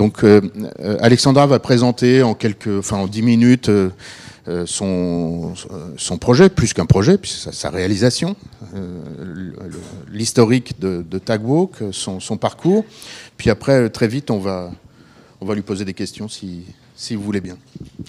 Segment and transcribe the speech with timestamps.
[0.00, 0.40] Donc euh,
[0.80, 3.90] euh, Alexandra va présenter en quelques, en dix minutes euh,
[4.64, 5.52] son,
[5.98, 8.34] son projet, plus qu'un projet, puis sa, réalisation,
[10.10, 12.86] l'historique de, de, Tagwalk, son, son, parcours.
[13.36, 14.70] Puis après, très vite, on va,
[15.42, 16.62] on va lui poser des questions si,
[16.96, 17.58] si vous voulez bien.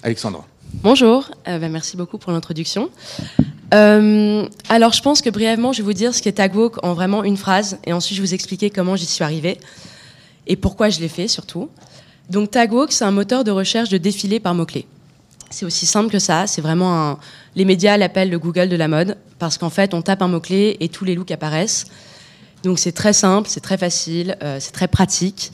[0.02, 0.46] Alexandra.
[0.82, 2.88] Bonjour, ben, merci beaucoup pour l'introduction.
[3.70, 7.36] alors je pense que brièvement, je vais vous dire ce qu'est Tagwalk en vraiment une
[7.36, 9.58] phrase, et ensuite je vais vous expliquer comment j'y suis arrivée
[10.46, 11.68] et pourquoi je l'ai fait surtout.
[12.30, 14.86] Donc Tagwalk, c'est un moteur de recherche de défilé par mots-clés.
[15.50, 17.18] C'est aussi simple que ça, c'est vraiment.
[17.56, 20.78] Les médias l'appellent le Google de la mode, parce qu'en fait, on tape un mot-clé
[20.80, 21.86] et tous les looks apparaissent.
[22.62, 25.52] Donc c'est très simple, c'est très facile, euh, c'est très pratique.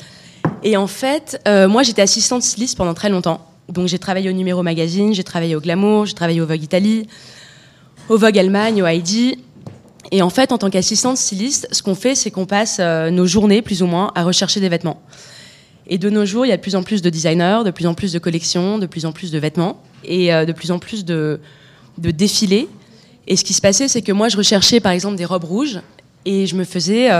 [0.62, 3.46] Et en fait, euh, moi j'étais assistante styliste pendant très longtemps.
[3.68, 7.06] Donc j'ai travaillé au Numéro Magazine, j'ai travaillé au Glamour, j'ai travaillé au Vogue Italie,
[8.08, 9.38] au Vogue Allemagne, au Heidi.
[10.10, 13.26] Et en fait, en tant qu'assistante styliste, ce qu'on fait, c'est qu'on passe euh, nos
[13.26, 15.02] journées, plus ou moins, à rechercher des vêtements.
[15.86, 17.86] Et de nos jours, il y a de plus en plus de designers, de plus
[17.86, 20.78] en plus de collections, de plus en plus de vêtements et euh, de plus en
[20.78, 21.40] plus de,
[21.98, 22.68] défilés.
[23.26, 25.80] Et ce qui se passait, c'est que moi, je recherchais par exemple des robes rouges
[26.24, 27.10] et je me faisais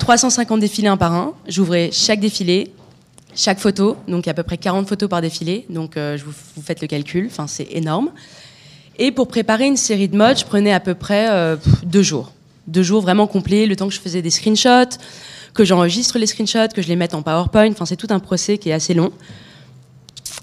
[0.00, 1.34] 350 euh, défilés un par un.
[1.48, 2.72] J'ouvrais chaque défilé,
[3.34, 5.66] chaque photo, donc à peu près 40 photos par défilé.
[5.68, 8.10] Donc vous, vous, faites le calcul, enfin c'est énorme.
[9.02, 12.32] Et pour préparer une série de modes, je prenais à peu près euh, deux jours.
[12.66, 14.98] Deux jours vraiment complets, le temps que je faisais des screenshots,
[15.54, 17.70] que j'enregistre les screenshots, que je les mette en PowerPoint.
[17.70, 19.10] Enfin, c'est tout un procès qui est assez long.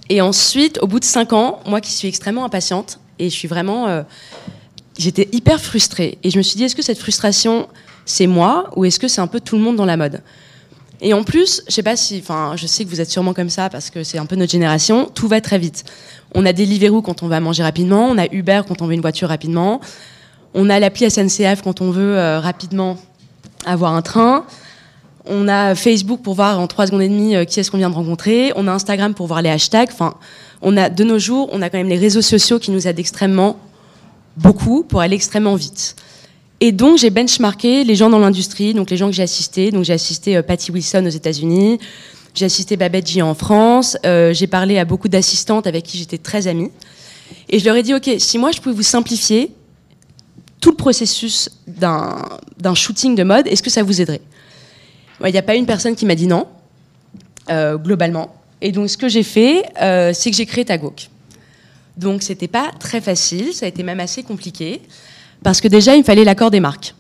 [0.10, 3.48] Et ensuite, au bout de cinq ans, moi qui suis extrêmement impatiente, et je suis
[3.48, 3.88] vraiment.
[3.90, 4.02] Euh,
[4.98, 6.18] j'étais hyper frustrée.
[6.24, 7.68] Et je me suis dit, est-ce que cette frustration,
[8.06, 10.24] c'est moi, ou est-ce que c'est un peu tout le monde dans la mode?
[11.00, 14.26] Et en plus, je sais que vous êtes sûrement comme ça parce que c'est un
[14.26, 15.10] peu notre génération.
[15.14, 15.84] Tout va très vite.
[16.34, 19.02] On a Deliveroo quand on va manger rapidement, on a Uber quand on veut une
[19.02, 19.80] voiture rapidement,
[20.54, 22.98] on a l'appli SNCF quand on veut euh, rapidement
[23.66, 24.46] avoir un train.
[25.26, 27.90] On a Facebook pour voir en 3 secondes et demie euh, qui est-ce qu'on vient
[27.90, 28.54] de rencontrer.
[28.56, 29.90] On a Instagram pour voir les hashtags.
[29.92, 30.16] Enfin,
[30.64, 33.58] de nos jours, on a quand même les réseaux sociaux qui nous aident extrêmement
[34.38, 35.96] beaucoup pour aller extrêmement vite.
[36.60, 39.72] Et donc j'ai benchmarké les gens dans l'industrie, donc les gens que j'ai assistés.
[39.72, 41.80] Donc j'ai assisté euh, Patty Wilson aux États-Unis,
[42.34, 46.18] j'ai assisté Babette G en France, euh, j'ai parlé à beaucoup d'assistantes avec qui j'étais
[46.18, 46.72] très amie.
[47.50, 49.52] Et je leur ai dit, OK, si moi je pouvais vous simplifier
[50.60, 54.22] tout le processus d'un shooting de mode, est-ce que ça vous aiderait?
[55.26, 56.48] Il n'y a pas une personne qui m'a dit non,
[57.50, 58.34] euh, globalement.
[58.62, 61.10] Et donc ce que j'ai fait, euh, c'est que j'ai créé Tagok.
[61.96, 64.82] Donc c'était pas très facile, ça a été même assez compliqué,
[65.44, 66.96] parce que déjà il fallait l'accord des marques.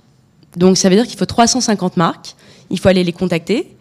[0.55, 2.35] Donc ça veut dire qu'il faut 350 marques,
[2.69, 3.77] il faut aller les contacter,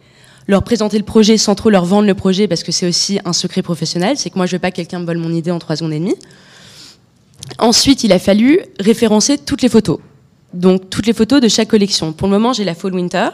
[0.47, 3.33] leur présenter le projet sans trop leur vendre le projet parce que c'est aussi un
[3.33, 4.17] secret professionnel.
[4.17, 5.93] C'est que moi, je veux pas que quelqu'un me vole mon idée en trois secondes
[5.93, 6.15] et demie.
[7.59, 9.99] Ensuite, il a fallu référencer toutes les photos.
[10.53, 12.13] Donc, toutes les photos de chaque collection.
[12.13, 13.29] Pour le moment, j'ai la Fall Winter,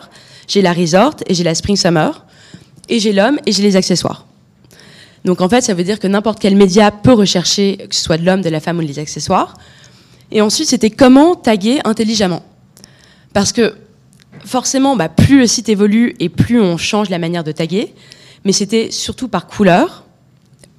[0.48, 2.26] j'ai la Resort et j'ai la Spring Summer.
[2.90, 4.26] Et j'ai l'homme et j'ai les accessoires.
[5.24, 8.18] Donc, en fait, ça veut dire que n'importe quel média peut rechercher, que ce soit
[8.18, 9.54] de l'homme, de la femme ou des accessoires.
[10.34, 12.44] Et ensuite, c'était comment taguer intelligemment.
[13.34, 13.76] Parce que
[14.44, 17.94] forcément, bah, plus le site évolue et plus on change la manière de taguer.
[18.44, 20.04] Mais c'était surtout par couleur,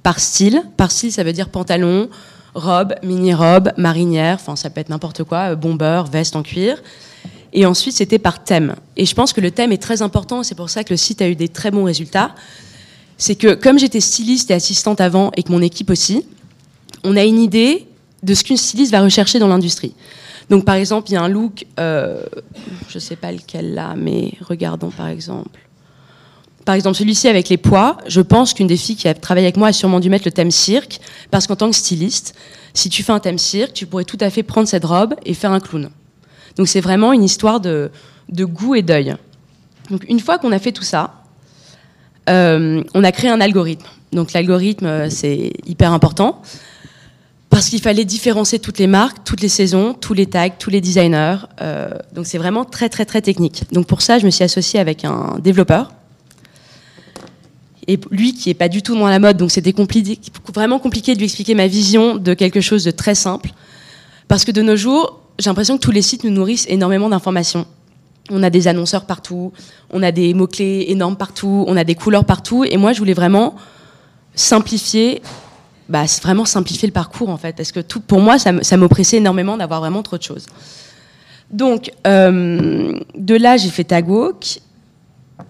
[0.03, 0.61] par style.
[0.75, 2.09] Par style, ça veut dire pantalon,
[2.53, 6.83] robe, mini-robe, marinière, enfin ça peut être n'importe quoi, euh, bomber, veste en cuir.
[7.53, 8.75] Et ensuite, c'était par thème.
[8.97, 11.21] Et je pense que le thème est très important, c'est pour ça que le site
[11.21, 12.35] a eu des très bons résultats.
[13.17, 16.25] C'est que comme j'étais styliste et assistante avant, et que mon équipe aussi,
[17.05, 17.87] on a une idée
[18.25, 19.93] de ce qu'une styliste va rechercher dans l'industrie.
[20.49, 22.23] Donc par exemple, il y a un look, euh,
[22.89, 25.59] je ne sais pas lequel là, mais regardons par exemple.
[26.65, 29.57] Par exemple, celui-ci avec les poids, je pense qu'une des filles qui a travaillé avec
[29.57, 30.99] moi a sûrement dû mettre le thème cirque,
[31.29, 32.33] parce qu'en tant que styliste,
[32.73, 35.35] si tu fais un thème cirque, tu pourrais tout à fait prendre cette robe et
[35.35, 35.89] faire un clown.
[36.55, 37.91] Donc c'est vraiment une histoire de,
[38.31, 39.15] goût et d'œil.
[39.91, 41.23] Donc une fois qu'on a fait tout ça,
[42.29, 43.85] euh, on a créé un algorithme.
[44.11, 46.41] Donc l'algorithme, euh, c'est hyper important
[47.55, 50.81] parce qu'il fallait différencier toutes les marques, toutes les saisons, tous les tags, tous les
[50.81, 51.37] designers.
[51.61, 53.63] Euh, donc c'est vraiment très très très technique.
[53.71, 55.93] Donc pour ça, je me suis associée avec un développeur.
[57.87, 59.73] Et lui qui est pas du tout dans la mode, donc c'était
[60.53, 63.51] vraiment compliqué de lui expliquer ma vision de quelque chose de très simple.
[64.27, 67.65] Parce que de nos jours, j'ai l'impression que tous les sites nous nourrissent énormément d'informations.
[68.31, 69.53] On a des annonceurs partout,
[69.91, 72.65] on a des mots-clés énormes partout, on a des couleurs partout.
[72.65, 73.55] Et moi, je voulais vraiment
[74.35, 75.21] simplifier
[75.89, 79.57] bah, vraiment simplifier le parcours en fait, parce que tout, pour moi, ça m'oppressait énormément
[79.57, 80.45] d'avoir vraiment trop de choses.
[81.51, 84.61] Donc, euh, de là, j'ai fait Tagwalk.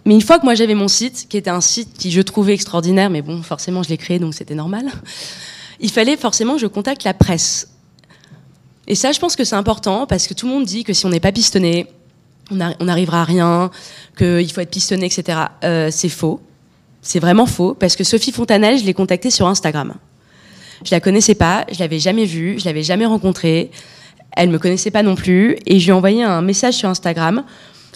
[0.03, 2.53] Mais une fois que moi j'avais mon site, qui était un site qui je trouvais
[2.53, 4.91] extraordinaire, mais bon, forcément je l'ai créé donc c'était normal,
[5.79, 7.69] il fallait forcément que je contacte la presse.
[8.88, 11.05] Et ça, je pense que c'est important parce que tout le monde dit que si
[11.05, 11.88] on n'est pas pistonné,
[12.51, 13.71] on n'arrivera à rien,
[14.17, 15.39] qu'il faut être pistonné, etc.
[15.63, 16.39] Euh, c'est faux.
[17.01, 19.95] c'est vraiment faux, parce que Sophie Fontanelle, je l'ai contactée sur Instagram.
[20.83, 23.72] Je la connaissais pas, je l'avais jamais vue, je l'avais jamais rencontrée.
[24.36, 27.44] Elle me connaissait pas non plus, et je lui ai envoyé un message sur Instagram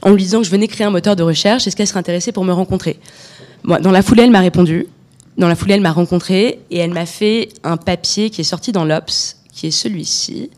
[0.01, 1.67] en lui disant que je venais créer un moteur de recherche.
[1.67, 2.99] Est-ce qu'elle serait intéressée pour me rencontrer
[3.65, 4.87] Dans la foulée, elle m'a répondu.
[5.37, 8.71] Dans la foulée, elle m'a rencontré et elle m'a fait un papier qui est sorti
[8.71, 10.49] dans l'Obs, qui est celui-ci.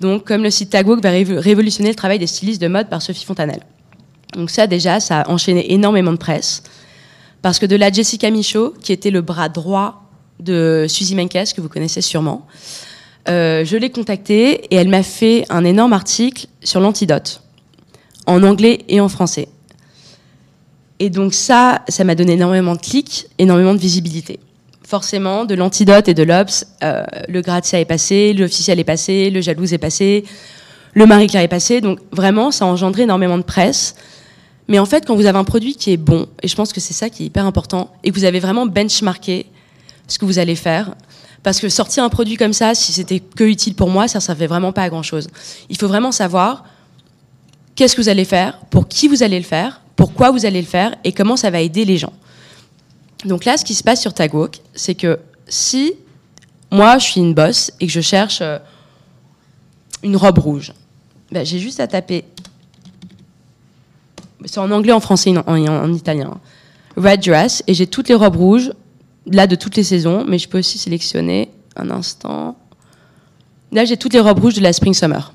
[0.00, 3.24] Donc, comme le site Tagwalk va révolutionner le travail des stylistes de mode par Sophie
[3.24, 3.62] Fontanelle.
[4.34, 6.62] Donc ça, déjà, ça a enchaîné énormément de presse.
[7.40, 10.03] Parce que de la Jessica Michaud, qui était le bras droit
[10.40, 12.46] de Suzy Menkes, que vous connaissez sûrement,
[13.28, 17.42] euh, je l'ai contactée et elle m'a fait un énorme article sur l'antidote,
[18.26, 19.48] en anglais et en français.
[20.98, 24.38] Et donc ça, ça m'a donné énormément de clics, énormément de visibilité.
[24.86, 29.40] Forcément, de l'antidote et de l'Obs, euh, le Grazia est passé, l'officiel est passé, le
[29.40, 30.24] jalouse est passé,
[30.92, 31.80] le Marie-Claire est passé.
[31.80, 33.96] Donc vraiment, ça a engendré énormément de presse.
[34.68, 36.80] Mais en fait, quand vous avez un produit qui est bon, et je pense que
[36.80, 39.46] c'est ça qui est hyper important, et que vous avez vraiment benchmarké
[40.06, 40.94] ce que vous allez faire,
[41.42, 44.36] parce que sortir un produit comme ça, si c'était que utile pour moi, ça ne
[44.36, 45.28] fait vraiment pas à grand chose.
[45.68, 46.64] Il faut vraiment savoir
[47.74, 50.66] qu'est-ce que vous allez faire, pour qui vous allez le faire, pourquoi vous allez le
[50.66, 52.12] faire et comment ça va aider les gens.
[53.24, 55.94] Donc là, ce qui se passe sur Tagwalk, c'est que si
[56.70, 58.58] moi je suis une boss et que je cherche euh,
[60.02, 60.72] une robe rouge,
[61.30, 62.24] ben, j'ai juste à taper.
[64.44, 66.38] C'est en anglais, en français, en, en italien.
[66.96, 68.72] Red dress et j'ai toutes les robes rouges
[69.26, 72.56] là de toutes les saisons, mais je peux aussi sélectionner un instant.
[73.72, 75.32] Là, j'ai toutes les robes rouges de la Spring Summer.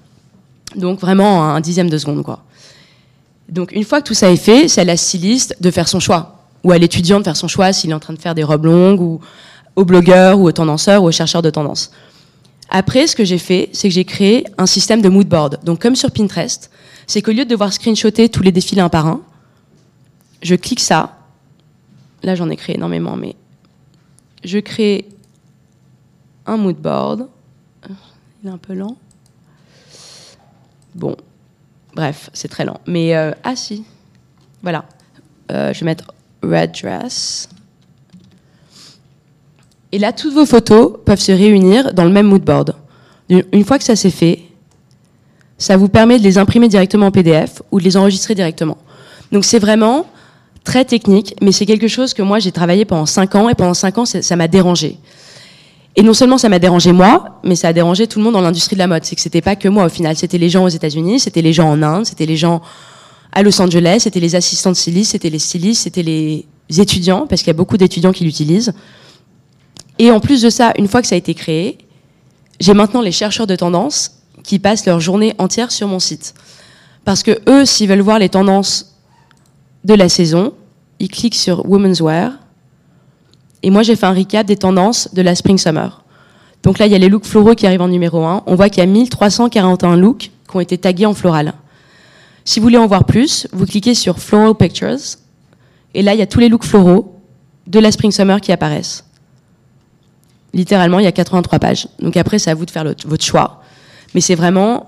[0.75, 2.43] Donc vraiment un dixième de seconde, quoi.
[3.49, 5.99] Donc une fois que tout ça est fait, c'est à la styliste de faire son
[5.99, 8.43] choix, ou à l'étudiant de faire son choix s'il est en train de faire des
[8.43, 9.19] robes longues, ou
[9.75, 11.91] au blogueur, ou au tendanceur, ou au chercheur de tendance.
[12.69, 15.59] Après, ce que j'ai fait, c'est que j'ai créé un système de mood board.
[15.63, 16.69] Donc comme sur Pinterest,
[17.07, 19.21] c'est qu'au lieu de devoir screenshotter tous les défilés un par un,
[20.43, 21.17] je clique ça.
[22.21, 23.35] Là, j'en ai créé énormément, mais
[24.43, 25.05] je crée
[26.45, 27.27] un mood board.
[28.41, 28.95] Il est un peu lent.
[30.95, 31.15] Bon,
[31.93, 32.79] bref, c'est très lent.
[32.87, 33.83] Mais euh, ah si,
[34.61, 34.85] voilà.
[35.51, 36.13] Euh, je vais mettre
[36.43, 37.49] red dress.
[39.91, 42.75] Et là, toutes vos photos peuvent se réunir dans le même mood board.
[43.29, 44.43] Une fois que ça s'est fait,
[45.57, 48.77] ça vous permet de les imprimer directement en PDF ou de les enregistrer directement.
[49.31, 50.07] Donc c'est vraiment
[50.63, 53.73] très technique, mais c'est quelque chose que moi j'ai travaillé pendant 5 ans et pendant
[53.73, 54.97] 5 ans ça m'a dérangé.
[55.95, 58.41] Et non seulement ça m'a dérangé moi, mais ça a dérangé tout le monde dans
[58.41, 59.03] l'industrie de la mode.
[59.03, 61.53] C'est que c'était pas que moi au final, c'était les gens aux États-Unis, c'était les
[61.53, 62.61] gens en Inde, c'était les gens
[63.31, 67.41] à Los Angeles, c'était les assistants de stylistes, c'était les stylistes, c'était les étudiants, parce
[67.41, 68.73] qu'il y a beaucoup d'étudiants qui l'utilisent.
[69.97, 71.77] Et en plus de ça, une fois que ça a été créé,
[72.59, 74.11] j'ai maintenant les chercheurs de tendance
[74.43, 76.33] qui passent leur journée entière sur mon site.
[77.03, 78.98] Parce que eux, s'ils veulent voir les tendances
[79.83, 80.53] de la saison,
[80.99, 82.33] ils cliquent sur Women's Wear.
[83.63, 86.03] Et moi, j'ai fait un recap des tendances de la Spring Summer.
[86.63, 88.43] Donc là, il y a les looks floraux qui arrivent en numéro 1.
[88.45, 91.53] On voit qu'il y a 1341 looks qui ont été tagués en floral.
[92.43, 94.97] Si vous voulez en voir plus, vous cliquez sur Floral Pictures.
[95.93, 97.15] Et là, il y a tous les looks floraux
[97.67, 99.05] de la Spring Summer qui apparaissent.
[100.53, 101.87] Littéralement, il y a 83 pages.
[101.99, 103.61] Donc après, c'est à vous de faire votre choix.
[104.15, 104.87] Mais c'est vraiment,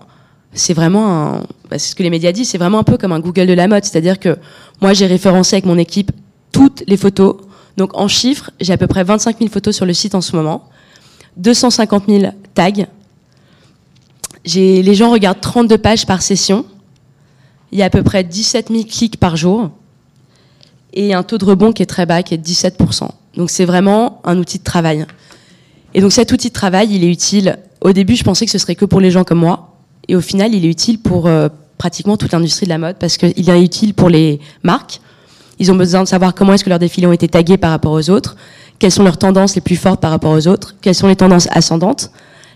[0.54, 1.40] c'est vraiment un,
[1.70, 3.54] bah, c'est ce que les médias disent, c'est vraiment un peu comme un Google de
[3.54, 3.86] la mode.
[3.86, 4.38] C'est-à-dire que
[4.82, 6.12] moi, j'ai référencé avec mon équipe
[6.52, 7.38] toutes les photos.
[7.78, 10.36] Donc en chiffres, j'ai à peu près 25 000 photos sur le site en ce
[10.36, 10.68] moment,
[11.38, 12.72] 250 000 tags.
[14.54, 16.66] Les gens regardent 32 pages par session.
[17.72, 19.70] Il y a à peu près 17 000 clics par jour.
[20.94, 23.08] Et un taux de rebond qui est très bas, qui est de 17%.
[23.38, 25.06] Donc c'est vraiment un outil de travail.
[25.94, 27.60] Et donc cet outil de travail, il est utile.
[27.80, 29.76] Au début, je pensais que ce serait que pour les gens comme moi.
[30.08, 31.48] Et au final, il est utile pour euh,
[31.82, 35.02] pratiquement toute l'industrie de la mode parce qu'il est utile pour les marques.
[35.58, 37.92] Ils ont besoin de savoir comment est-ce que leurs défilés ont été tagués par rapport
[37.92, 38.36] aux autres,
[38.78, 41.48] quelles sont leurs tendances les plus fortes par rapport aux autres, quelles sont les tendances
[41.50, 42.12] ascendantes,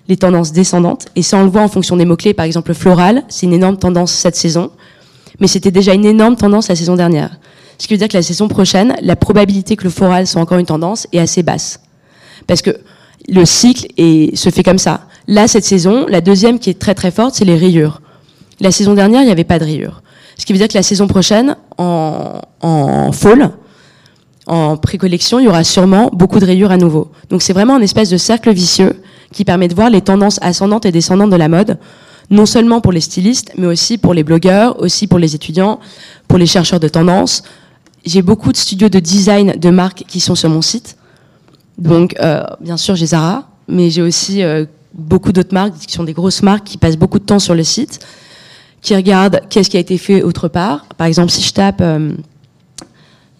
[0.07, 1.07] les tendances descendantes.
[1.15, 2.35] Et ça, on le voit en fonction des mots-clés.
[2.35, 4.69] Par exemple, le floral, c'est une énorme tendance cette saison,
[5.39, 7.31] mais c'était déjà une énorme tendance la saison dernière.
[7.79, 10.59] Ce qui veut dire que la saison prochaine, la probabilité que le floral soit encore
[10.59, 11.79] une tendance est assez basse.
[12.45, 12.77] Parce que
[13.27, 15.07] le cycle est, se fait comme ça.
[15.27, 18.01] Là, cette saison, la deuxième qui est très très forte, c'est les rayures.
[18.59, 20.01] La saison dernière, il n'y avait pas de rayures.
[20.37, 23.51] Ce qui veut dire que la saison prochaine, en, en fall,
[24.47, 27.11] en pré-collection, il y aura sûrement beaucoup de rayures à nouveau.
[27.29, 30.85] Donc c'est vraiment un espèce de cercle vicieux qui permet de voir les tendances ascendantes
[30.85, 31.77] et descendantes de la mode,
[32.29, 35.79] non seulement pour les stylistes, mais aussi pour les blogueurs, aussi pour les étudiants,
[36.27, 37.43] pour les chercheurs de tendances.
[38.05, 40.97] J'ai beaucoup de studios de design de marques qui sont sur mon site.
[41.77, 46.03] Donc, euh, bien sûr, j'ai Zara, mais j'ai aussi euh, beaucoup d'autres marques qui sont
[46.03, 47.99] des grosses marques qui passent beaucoup de temps sur le site,
[48.85, 50.85] qui regardent qu'est-ce qui a été fait autre part.
[50.95, 52.11] Par exemple, si je tape, euh,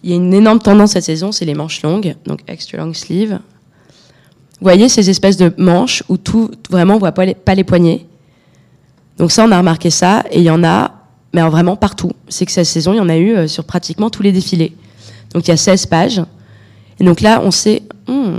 [0.02, 2.92] il y a une énorme tendance cette saison, c'est les manches longues, donc extra long
[2.92, 3.38] sleeve.
[4.58, 8.06] Vous voyez ces espèces de manches où tout, vraiment, on voit pas les, poignets.
[9.18, 10.90] Donc ça, on a remarqué ça, et il y en a,
[11.32, 12.10] mais vraiment partout.
[12.28, 14.74] C'est que cette saison, il y en a eu euh, sur pratiquement tous les défilés.
[15.32, 16.22] Donc il y a 16 pages.
[16.98, 18.38] Et donc là, on sait, hmm,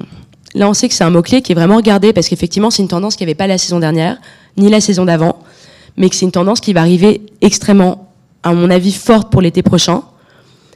[0.56, 2.90] là, on sait que c'est un mot-clé qui est vraiment regardé, parce qu'effectivement, c'est une
[2.90, 4.18] tendance qui n'y avait pas la saison dernière,
[4.58, 5.38] ni la saison d'avant,
[5.98, 8.12] mais que c'est une tendance qui va arriver extrêmement,
[8.44, 10.04] à mon avis, forte pour l'été prochain,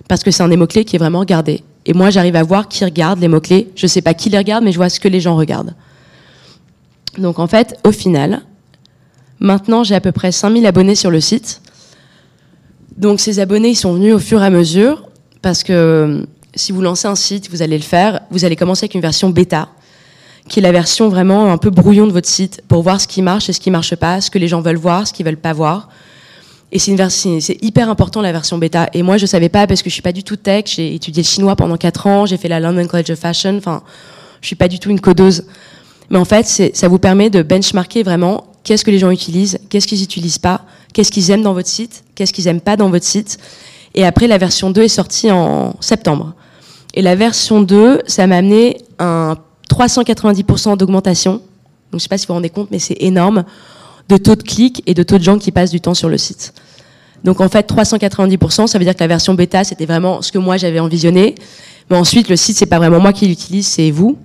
[0.07, 1.63] parce que c'est un des mots-clés qui est vraiment regardé.
[1.85, 3.71] Et moi, j'arrive à voir qui regarde les mots-clés.
[3.75, 5.73] Je ne sais pas qui les regarde, mais je vois ce que les gens regardent.
[7.17, 8.41] Donc en fait, au final,
[9.39, 11.61] maintenant j'ai à peu près 5000 abonnés sur le site.
[12.97, 15.09] Donc ces abonnés, ils sont venus au fur et à mesure,
[15.41, 16.23] parce que euh,
[16.55, 19.29] si vous lancez un site, vous allez le faire, vous allez commencer avec une version
[19.29, 19.69] bêta,
[20.49, 23.21] qui est la version vraiment un peu brouillon de votre site, pour voir ce qui
[23.21, 25.37] marche et ce qui marche pas, ce que les gens veulent voir, ce qu'ils veulent
[25.37, 25.89] pas voir.
[26.73, 28.87] Et c'est hyper important la version bêta.
[28.93, 30.65] Et moi, je savais pas parce que je suis pas du tout tech.
[30.67, 32.25] J'ai étudié le chinois pendant 4 ans.
[32.25, 33.57] J'ai fait la London College of Fashion.
[33.57, 33.83] Enfin,
[34.39, 35.43] je suis pas du tout une codeuse.
[36.09, 39.85] Mais en fait, ça vous permet de benchmarker vraiment qu'est-ce que les gens utilisent, qu'est-ce
[39.87, 40.61] qu'ils utilisent pas,
[40.93, 43.37] qu'est-ce qu'ils aiment dans votre site, qu'est-ce qu'ils aiment pas dans votre site.
[43.93, 46.33] Et après, la version 2 est sortie en septembre.
[46.93, 49.35] Et la version 2, ça m'a amené un
[49.71, 51.33] 390% d'augmentation.
[51.91, 53.43] Donc, je sais pas si vous vous rendez compte, mais c'est énorme
[54.09, 56.17] de taux de clics et de taux de gens qui passent du temps sur le
[56.17, 56.53] site.
[57.23, 60.39] Donc en fait, 390%, ça veut dire que la version bêta, c'était vraiment ce que
[60.39, 61.35] moi j'avais envisionné.
[61.89, 64.17] Mais ensuite, le site, c'est pas vraiment moi qui l'utilise, c'est vous.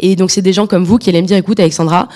[0.00, 2.08] Et donc c'est des gens comme vous qui allaient me dire, écoute, Alexandra,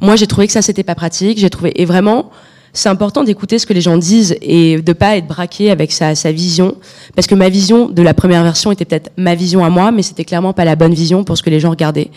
[0.00, 2.30] moi j'ai trouvé que ça c'était pas pratique, j'ai trouvé et vraiment
[2.74, 6.16] c'est important d'écouter ce que les gens disent et de pas être braqué avec sa,
[6.16, 6.76] sa, vision
[7.14, 10.02] parce que ma vision de la première version était peut-être ma vision à moi, mais
[10.02, 12.10] c'était clairement pas la bonne vision pour ce que les gens regardaient.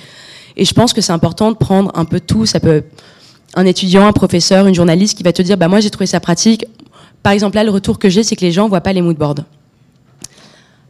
[0.57, 2.47] Et je pense que c'est important de prendre un peu tout.
[2.47, 2.83] Ça peut
[3.53, 6.19] un étudiant, un professeur, une journaliste qui va te dire bah moi j'ai trouvé ça
[6.19, 6.65] pratique.
[7.21, 9.45] Par exemple là le retour que j'ai c'est que les gens voient pas les moodboards.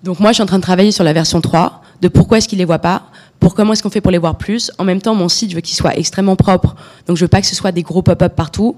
[0.03, 2.47] Donc moi je suis en train de travailler sur la version 3 de pourquoi est-ce
[2.47, 3.07] qu'ils les voient pas,
[3.39, 4.71] pour comment est-ce qu'on fait pour les voir plus.
[4.77, 6.77] En même temps mon site je veux qu'il soit extrêmement propre.
[7.07, 8.77] Donc je veux pas que ce soit des gros pop-up partout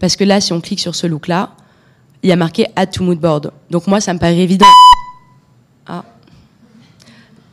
[0.00, 1.50] parce que là si on clique sur ce look là,
[2.22, 3.52] il y a marqué add to moodboard.
[3.70, 4.66] Donc moi ça me paraît évident.
[5.86, 6.04] Ah.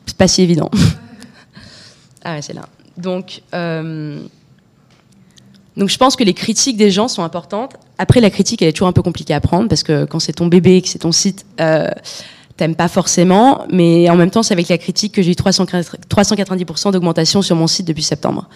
[0.06, 0.70] C'est pas si évident.
[2.24, 2.66] ah ouais, c'est là.
[2.98, 4.22] Donc euh,
[5.78, 7.76] donc je pense que les critiques des gens sont importantes.
[7.98, 10.34] Après, la critique, elle est toujours un peu compliquée à prendre parce que quand c'est
[10.34, 11.88] ton bébé, que c'est ton site, euh,
[12.58, 13.66] t'aimes pas forcément.
[13.72, 17.68] Mais en même temps, c'est avec la critique que j'ai eu 390% d'augmentation sur mon
[17.68, 18.48] site depuis septembre.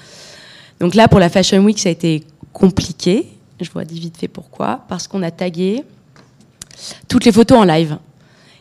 [0.80, 3.28] Donc là, pour la Fashion Week, ça a été compliqué.
[3.62, 4.82] Je vous dis vite fait pourquoi.
[4.88, 5.84] Parce qu'on a tagué
[7.08, 7.98] toutes les photos en live.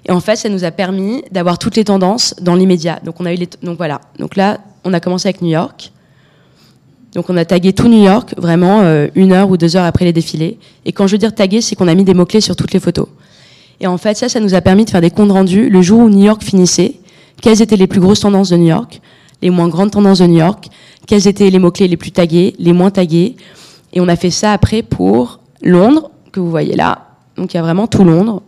[0.06, 3.00] Et en fait, ça nous a permis d'avoir toutes les tendances dans l'immédiat.
[3.04, 4.00] Donc on a eu les donc voilà.
[4.18, 5.92] Donc là, on a commencé avec New York.
[7.12, 10.04] Donc on a tagué tout New York, vraiment euh, une heure ou deux heures après
[10.04, 10.58] les défilés.
[10.84, 12.80] Et quand je veux dire taguer, c'est qu'on a mis des mots-clés sur toutes les
[12.80, 13.08] photos.
[13.80, 16.00] Et en fait, ça, ça nous a permis de faire des comptes rendus le jour
[16.00, 16.94] où New York finissait.
[17.42, 19.00] Quelles étaient les plus grosses tendances de New York,
[19.42, 20.68] les moins grandes tendances de New York,
[21.06, 23.36] quels étaient les mots-clés les plus tagués, les moins tagués?
[23.96, 27.06] Et on a fait ça après pour Londres, que vous voyez là.
[27.36, 28.42] Donc il y a vraiment tout Londres,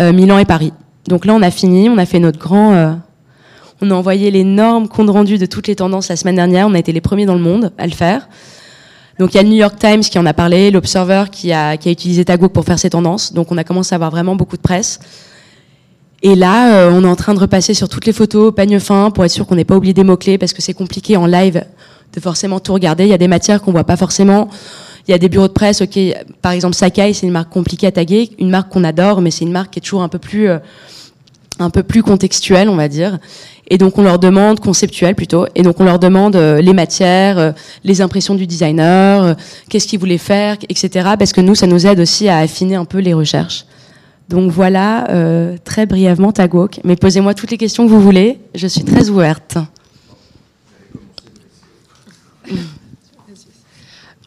[0.00, 0.72] euh, Milan et Paris.
[1.06, 2.74] Donc là, on a fini, on a fait notre grand...
[2.74, 2.92] Euh,
[3.80, 6.66] on a envoyé l'énorme compte rendu de toutes les tendances la semaine dernière.
[6.66, 8.28] On a été les premiers dans le monde à le faire.
[9.20, 11.74] Donc il y a le New York Times qui en a parlé, l'Observer qui a,
[11.74, 13.32] utilisé Tagook pour faire ses tendances.
[13.32, 14.98] Donc on a commencé à avoir vraiment beaucoup de presse.
[16.24, 19.10] Et là, euh, on est en train de repasser sur toutes les photos, peigne fin,
[19.12, 21.64] pour être sûr qu'on n'ait pas oublié des mots-clés, parce que c'est compliqué en live
[22.12, 23.04] de forcément tout regarder.
[23.04, 24.48] Il y a des matières qu'on voit pas forcément.
[25.08, 25.98] Il y a des bureaux de presse, ok,
[26.42, 29.44] par exemple Sakai, c'est une marque compliquée à taguer, une marque qu'on adore, mais c'est
[29.44, 30.58] une marque qui est toujours un peu plus, euh,
[31.58, 33.18] un peu plus contextuelle, on va dire.
[33.68, 37.38] Et donc on leur demande, conceptuel plutôt, et donc on leur demande euh, les matières,
[37.38, 37.50] euh,
[37.82, 39.34] les impressions du designer,
[39.68, 41.10] qu'est-ce qu'il voulait faire, etc.
[41.18, 43.64] Parce que nous, ça nous aide aussi à affiner un peu les recherches.
[44.28, 45.08] Donc voilà,
[45.64, 46.80] très brièvement Tagwalk.
[46.84, 49.58] Mais posez-moi toutes les questions que vous voulez, je suis très ouverte.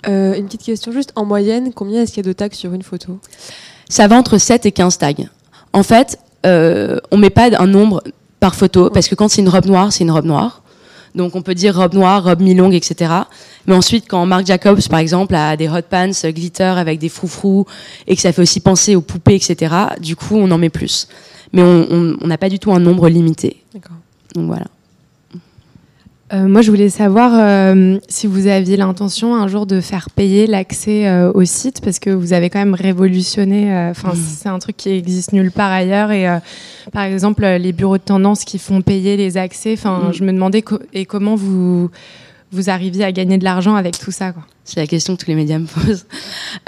[0.08, 2.84] Une petite question juste, en moyenne, combien est-ce qu'il y a de tags sur une
[2.84, 3.20] photo
[3.90, 5.14] Ça va entre 7 et 15 tags.
[5.74, 8.04] En fait, on ne met pas un nombre
[8.40, 10.62] par photo, parce que quand c'est une robe noire, c'est une robe noire.
[11.16, 13.12] Donc on peut dire robe noire, robe mi-longue, etc.
[13.68, 17.66] Mais ensuite, quand Marc Jacobs, par exemple, a des hot pants glitter avec des froufrous
[18.06, 21.08] et que ça fait aussi penser aux poupées, etc., du coup, on en met plus.
[21.54, 23.64] Mais on n'a pas du tout un nombre limité.
[24.36, 24.66] Donc voilà.
[26.34, 30.48] Euh, moi, je voulais savoir euh, si vous aviez l'intention un jour de faire payer
[30.48, 33.72] l'accès euh, au site, parce que vous avez quand même révolutionné.
[33.92, 36.12] Enfin, c'est un truc qui existe nulle part ailleurs.
[36.12, 36.26] Et
[36.92, 39.74] par exemple, les bureaux de tendance qui font payer les accès.
[39.74, 40.64] Enfin, je me demandais
[40.94, 41.92] et comment vous
[42.52, 44.34] vous arriviez à gagner de l'argent avec tout ça.
[44.64, 46.06] C'est la question que tous les médias me posent.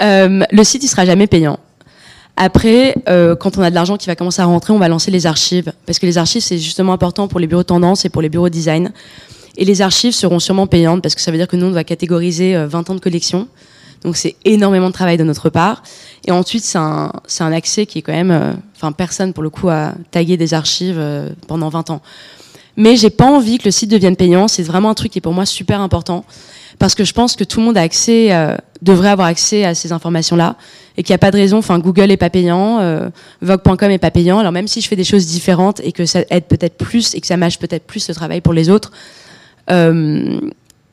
[0.00, 1.58] le site, il sera jamais payant.
[2.40, 5.10] Après, euh, quand on a de l'argent qui va commencer à rentrer, on va lancer
[5.10, 5.72] les archives.
[5.86, 8.28] Parce que les archives, c'est justement important pour les bureaux de tendance et pour les
[8.28, 8.92] bureaux de design.
[9.58, 11.84] Et les archives seront sûrement payantes parce que ça veut dire que nous, on va
[11.84, 13.48] catégoriser 20 ans de collection.
[14.02, 15.82] Donc c'est énormément de travail de notre part.
[16.26, 18.56] Et ensuite, c'est un, un, accès qui est quand même...
[18.76, 21.02] Enfin, personne, pour le coup, a tagué des archives
[21.48, 22.00] pendant 20 ans.
[22.76, 24.46] Mais j'ai pas envie que le site devienne payant.
[24.46, 26.24] C'est vraiment un truc qui est pour moi super important
[26.78, 29.74] parce que je pense que tout le monde a accès, euh, devrait avoir accès à
[29.74, 30.56] ces informations-là
[30.96, 31.58] et qu'il n'y a pas de raison.
[31.58, 33.08] Enfin, Google est pas payant, euh,
[33.42, 34.38] Vogue.com est pas payant.
[34.38, 37.20] Alors même si je fais des choses différentes et que ça aide peut-être plus et
[37.20, 38.96] que ça mâche peut-être plus le travail pour les autres, euh,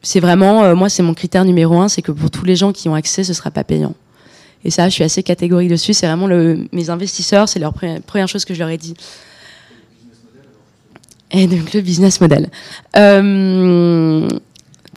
[0.05, 2.71] c'est vraiment, euh, moi, c'est mon critère numéro un, c'est que pour tous les gens
[2.71, 3.95] qui ont accès, ce sera pas payant.
[4.63, 5.93] Et ça, je suis assez catégorique dessus.
[5.93, 6.27] C'est vraiment
[6.71, 8.95] mes investisseurs, c'est leur première chose que je leur ai dit.
[11.31, 12.49] Et donc le business model.
[12.95, 14.27] Euh,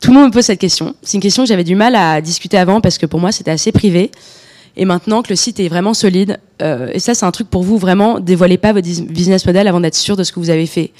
[0.01, 0.95] tout le monde me pose cette question.
[1.03, 3.51] C'est une question que j'avais du mal à discuter avant parce que pour moi c'était
[3.51, 4.11] assez privé.
[4.77, 7.63] Et maintenant que le site est vraiment solide, euh, et ça c'est un truc pour
[7.63, 10.67] vous vraiment, dévoilez pas votre business model avant d'être sûr de ce que vous avez
[10.67, 10.93] fait.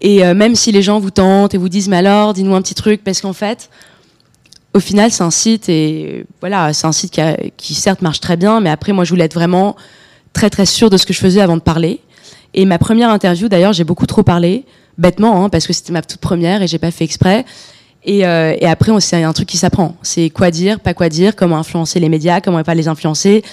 [0.00, 2.62] Et euh, même si les gens vous tentent et vous disent mais alors, dis-nous un
[2.62, 3.70] petit truc, parce qu'en fait,
[4.74, 7.20] au final c'est un site et voilà, c'est un site
[7.56, 9.76] qui, certes marche très bien, mais après moi je voulais être vraiment
[10.32, 12.00] très très sûr de ce que je faisais avant de parler.
[12.54, 14.64] Et ma première interview, d'ailleurs, j'ai beaucoup trop parlé,
[14.96, 17.44] bêtement, hein, parce que c'était ma toute première et j'ai pas fait exprès.
[18.04, 19.96] Et, euh, et après, c'est un truc qui s'apprend.
[20.02, 23.44] C'est quoi dire, pas quoi dire, comment influencer les médias, comment pas les influencer.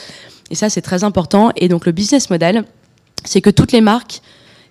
[0.49, 1.51] Et ça, c'est très important.
[1.55, 2.63] Et donc, le business model,
[3.25, 4.21] c'est que toutes les marques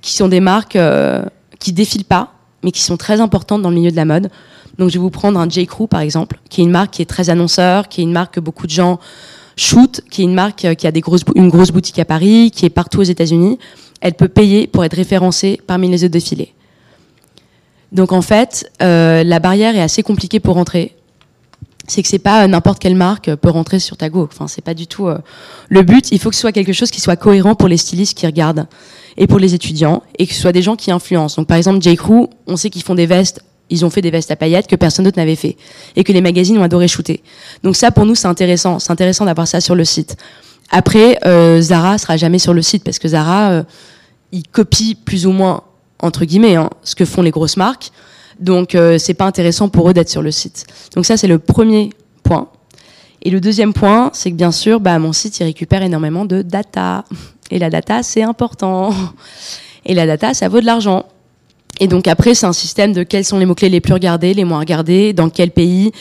[0.00, 1.22] qui sont des marques euh,
[1.64, 4.30] qui défilent pas, mais qui sont très importantes dans le milieu de la mode.
[4.78, 5.66] Donc, je vais vous prendre un J.
[5.66, 8.34] Crew, par exemple, qui est une marque qui est très annonceur, qui est une marque
[8.34, 8.98] que beaucoup de gens
[9.56, 10.92] shootent, qui est une marque qui a
[11.34, 13.58] une grosse boutique à Paris, qui est partout aux États-Unis
[14.04, 16.52] elle peut payer pour être référencée parmi les autres défilés.
[17.90, 20.94] Donc en fait, euh, la barrière est assez compliquée pour rentrer.
[21.86, 24.28] C'est que c'est pas n'importe quelle marque peut rentrer sur ta go.
[24.30, 25.18] Enfin, c'est pas du tout euh,
[25.68, 26.10] le but.
[26.12, 28.66] Il faut que ce soit quelque chose qui soit cohérent pour les stylistes qui regardent
[29.16, 31.36] et pour les étudiants et que ce soit des gens qui influencent.
[31.36, 33.42] Donc par exemple, J Crew, on sait qu'ils font des vestes.
[33.70, 35.56] Ils ont fait des vestes à paillettes que personne d'autre n'avait fait
[35.96, 37.22] et que les magazines ont adoré shooter.
[37.62, 38.78] Donc ça, pour nous, c'est intéressant.
[38.78, 40.16] C'est intéressant d'avoir ça sur le site.
[40.70, 43.62] Après, euh, Zara sera jamais sur le site parce que Zara, euh,
[44.32, 45.62] ils copient plus ou moins
[46.00, 47.90] entre guillemets hein, ce que font les grosses marques.
[48.40, 50.66] Donc euh, c'est pas intéressant pour eux d'être sur le site.
[50.94, 51.90] Donc ça c'est le premier
[52.22, 52.48] point.
[53.22, 56.42] Et le deuxième point, c'est que bien sûr, bah, mon site il récupère énormément de
[56.42, 57.04] data.
[57.50, 58.92] Et la data c'est important.
[59.86, 61.04] Et la data ça vaut de l'argent.
[61.80, 64.34] Et donc après c'est un système de quels sont les mots clés les plus regardés,
[64.34, 65.92] les moins regardés, dans quel pays,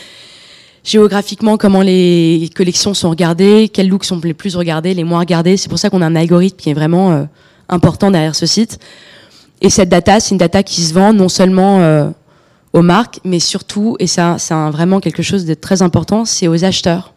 [0.83, 5.57] géographiquement comment les collections sont regardées, quels looks sont les plus regardés, les moins regardés.
[5.57, 7.23] C'est pour ça qu'on a un algorithme qui est vraiment euh,
[7.69, 8.79] important derrière ce site.
[9.61, 12.09] Et cette data, c'est une data qui se vend non seulement euh,
[12.73, 16.65] aux marques, mais surtout, et ça, c'est vraiment quelque chose de très important, c'est aux
[16.65, 17.13] acheteurs.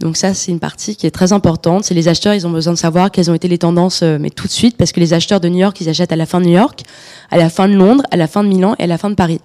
[0.00, 1.84] Donc ça, c'est une partie qui est très importante.
[1.84, 4.30] C'est les acheteurs, ils ont besoin de savoir quelles ont été les tendances, euh, mais
[4.30, 6.40] tout de suite, parce que les acheteurs de New York, ils achètent à la fin
[6.40, 6.82] de New York,
[7.30, 9.14] à la fin de Londres, à la fin de Milan et à la fin de
[9.14, 9.40] Paris.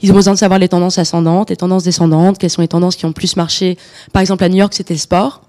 [0.00, 2.96] Ils ont besoin de savoir les tendances ascendantes, les tendances descendantes, quelles sont les tendances
[2.96, 3.76] qui ont plus marché.
[4.12, 5.42] Par exemple, à New York, c'était le sport.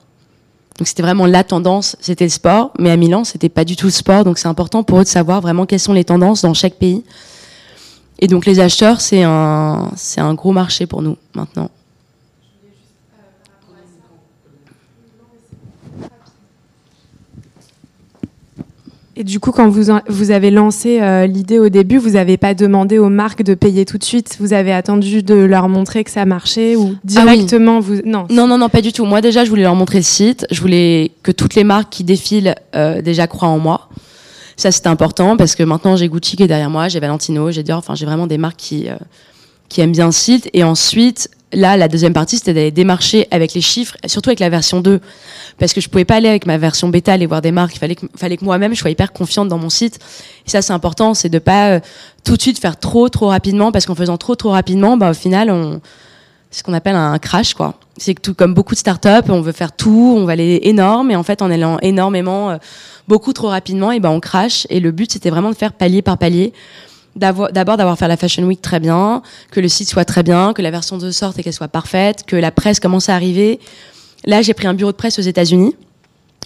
[0.78, 3.88] Donc c'était vraiment la tendance, c'était le sport, mais à Milan, c'était pas du tout
[3.88, 4.26] le sport.
[4.26, 7.04] Donc c'est important pour eux de savoir vraiment quelles sont les tendances dans chaque pays.
[8.20, 11.70] Et donc les acheteurs, c'est un, c'est un gros marché pour nous maintenant.
[19.16, 22.54] Et du coup, quand vous, vous avez lancé euh, l'idée au début, vous n'avez pas
[22.54, 24.38] demandé aux marques de payer tout de suite.
[24.40, 28.48] Vous avez attendu de leur montrer que ça marchait ou ah directement vous non non
[28.48, 29.04] non non pas du tout.
[29.04, 30.48] Moi déjà, je voulais leur montrer le site.
[30.52, 33.90] Je voulais que toutes les marques qui défilent euh, déjà croient en moi.
[34.60, 37.64] Ça c'était important parce que maintenant j'ai Gucci qui est derrière moi, j'ai Valentino, j'ai
[37.64, 37.78] Dior.
[37.78, 38.96] Enfin, j'ai vraiment des marques qui euh,
[39.70, 40.50] qui aiment bien le site.
[40.52, 44.50] Et ensuite, là, la deuxième partie, c'était d'aller démarcher avec les chiffres, surtout avec la
[44.50, 45.00] version 2.
[45.60, 47.76] Parce que je pouvais pas aller avec ma version bêta, aller voir des marques.
[47.76, 49.98] Il fallait que, fallait que moi-même, je sois hyper confiante dans mon site.
[50.46, 51.80] Et ça, c'est important, c'est de pas euh,
[52.26, 55.14] tout de suite faire trop, trop rapidement, parce qu'en faisant trop, trop rapidement, bah, au
[55.14, 55.80] final, on,
[56.52, 57.76] ce qu'on appelle un crash, quoi.
[57.98, 61.12] C'est que tout, comme beaucoup de startups, on veut faire tout, on va aller énorme,
[61.12, 62.58] et en fait, en allant énormément, euh,
[63.08, 64.66] beaucoup trop rapidement, et ben, on crash.
[64.70, 66.54] Et le but, c'était vraiment de faire palier par palier
[67.16, 70.62] d'abord d'avoir fait la Fashion Week très bien, que le site soit très bien, que
[70.62, 73.60] la version de sorte et qu'elle soit parfaite, que la presse commence à arriver.
[74.26, 75.76] Là, j'ai pris un bureau de presse aux États-Unis,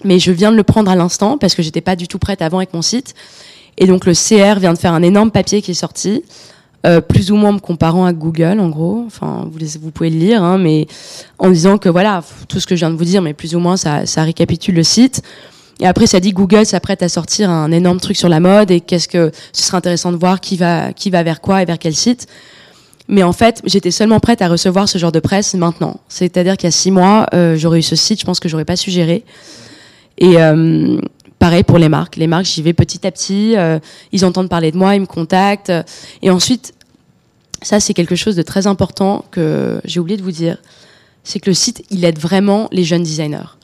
[0.04, 2.42] mais je viens de le prendre à l'instant parce que j'étais pas du tout prête
[2.42, 3.14] avant avec mon site.
[3.78, 6.22] Et donc le CR vient de faire un énorme papier qui est sorti,
[6.86, 9.04] euh, plus ou moins me comparant à Google en gros.
[9.06, 10.86] Enfin, vous, pouvez le lire, hein, mais
[11.38, 13.58] en disant que voilà tout ce que je viens de vous dire, mais plus ou
[13.58, 15.22] moins ça, récapitule le site.
[15.80, 18.80] Et après, ça dit Google s'apprête à sortir un énorme truc sur la mode et
[18.80, 20.92] qu'est-ce que ce serait intéressant de voir qui va,
[21.22, 22.26] vers quoi et vers quel site.
[23.08, 26.00] Mais en fait, j'étais seulement prête à recevoir ce genre de presse maintenant.
[26.08, 28.64] C'est-à-dire qu'il y a six mois, euh, j'aurais eu ce site, je pense que j'aurais
[28.66, 29.24] pas su gérer.
[30.18, 30.98] Et euh,
[31.38, 32.16] pareil pour les marques.
[32.16, 33.56] Les marques, j'y vais petit à petit.
[34.12, 35.72] ils entendent parler de moi, ils me contactent.
[36.22, 36.73] Et ensuite,
[37.62, 40.58] ça, c'est quelque chose de très important que j'ai oublié de vous dire.
[41.22, 43.56] C'est que le site, il aide vraiment les jeunes designers.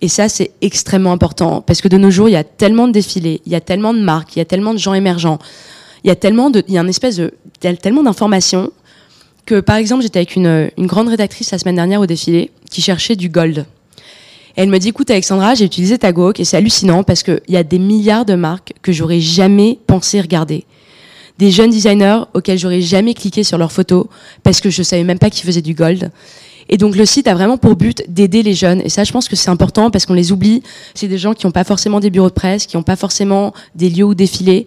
[0.00, 2.92] Et ça, c'est extrêmement important parce que de nos jours, il y a tellement de
[2.92, 5.38] défilés, il y a tellement de marques, il y a tellement de gens émergents,
[6.02, 8.72] il y a tellement de, il y a espèce de, tellement d'informations
[9.46, 13.14] que, par exemple, j'étais avec une, grande rédactrice la semaine dernière au défilé qui cherchait
[13.14, 13.64] du gold.
[14.56, 17.56] Et elle me dit, écoute, Alexandra, j'ai utilisé ta et c'est hallucinant parce qu'il y
[17.56, 20.64] a des milliards de marques que j'aurais jamais pensé regarder.
[21.38, 24.06] Des jeunes designers auxquels j'aurais jamais cliqué sur leurs photos
[24.42, 26.10] parce que je savais même pas qu'ils faisaient du gold.
[26.68, 28.80] Et donc le site a vraiment pour but d'aider les jeunes.
[28.84, 30.62] Et ça, je pense que c'est important parce qu'on les oublie.
[30.94, 33.52] C'est des gens qui n'ont pas forcément des bureaux de presse, qui n'ont pas forcément
[33.74, 34.66] des lieux où défiler.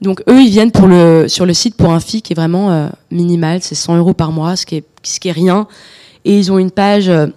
[0.00, 0.72] Donc eux, ils viennent
[1.28, 4.32] sur le site pour un fee qui est vraiment euh, minimal, c'est 100 euros par
[4.32, 5.66] mois, ce qui est, ce qui est rien.
[6.24, 7.28] Et ils ont une page euh,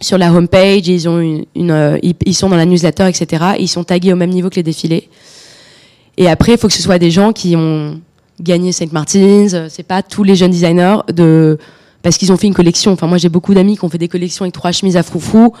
[0.00, 3.44] sur la homepage, ils ont une, euh, ils, ils sont dans la newsletter, etc.
[3.58, 5.08] Et ils sont tagués au même niveau que les défilés.
[6.18, 8.00] Et après, il faut que ce soit des gens qui ont
[8.40, 9.54] gagné Saint Martins.
[9.54, 11.58] euh, C'est pas tous les jeunes designers de
[12.02, 12.92] parce qu'ils ont fait une collection.
[12.92, 15.52] Enfin, moi, j'ai beaucoup d'amis qui ont fait des collections avec trois chemises à froufrou.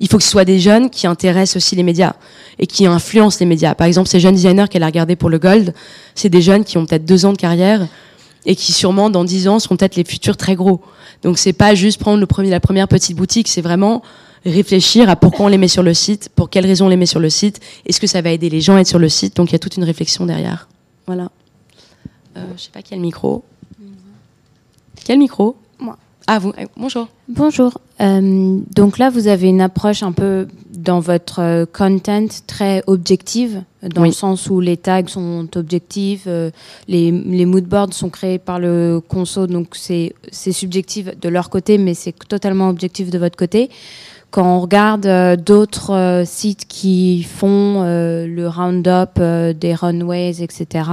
[0.00, 2.14] Il faut que ce soit des jeunes qui intéressent aussi les médias
[2.58, 3.74] et qui influencent les médias.
[3.74, 5.74] Par exemple, ces jeunes designers qu'elle a regardés pour le Gold,
[6.14, 7.86] c'est des jeunes qui ont peut-être deux ans de carrière
[8.46, 10.80] et qui sûrement dans dix ans seront peut-être les futurs très gros.
[11.22, 14.02] Donc c'est pas juste prendre le premier, la première petite boutique, c'est vraiment
[14.46, 17.06] réfléchir à pourquoi on les met sur le site, pour quelles raisons on les met
[17.06, 19.36] sur le site, est-ce que ça va aider les gens à être sur le site.
[19.36, 20.68] Donc il y a toute une réflexion derrière.
[21.06, 21.30] Voilà.
[22.36, 23.42] Euh, je sais pas quel micro.
[25.04, 25.56] Quel micro?
[25.78, 25.96] Moi.
[26.26, 26.50] Ah vous.
[26.58, 27.08] euh, bonjour.
[27.28, 27.78] Bonjour.
[28.00, 33.62] Euh, donc là, vous avez une approche un peu dans votre euh, content très objective,
[33.82, 34.08] dans Oui.
[34.08, 36.50] le sens où les tags sont objectifs, euh,
[36.88, 41.78] les, les moodboards sont créés par le conso, donc c'est c'est subjectif de leur côté,
[41.78, 43.70] mais c'est totalement objectif de votre côté.
[44.36, 50.90] Quand on regarde euh, d'autres euh, sites qui font euh, le round-up des runways, etc.,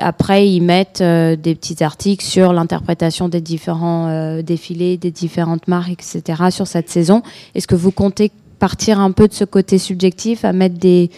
[0.00, 6.44] après, ils mettent des petits articles sur l'interprétation des différents défilés, des différentes marques, etc.
[6.50, 7.22] sur cette saison.
[7.54, 11.10] Est-ce que vous comptez partir un peu de ce côté subjectif à mettre des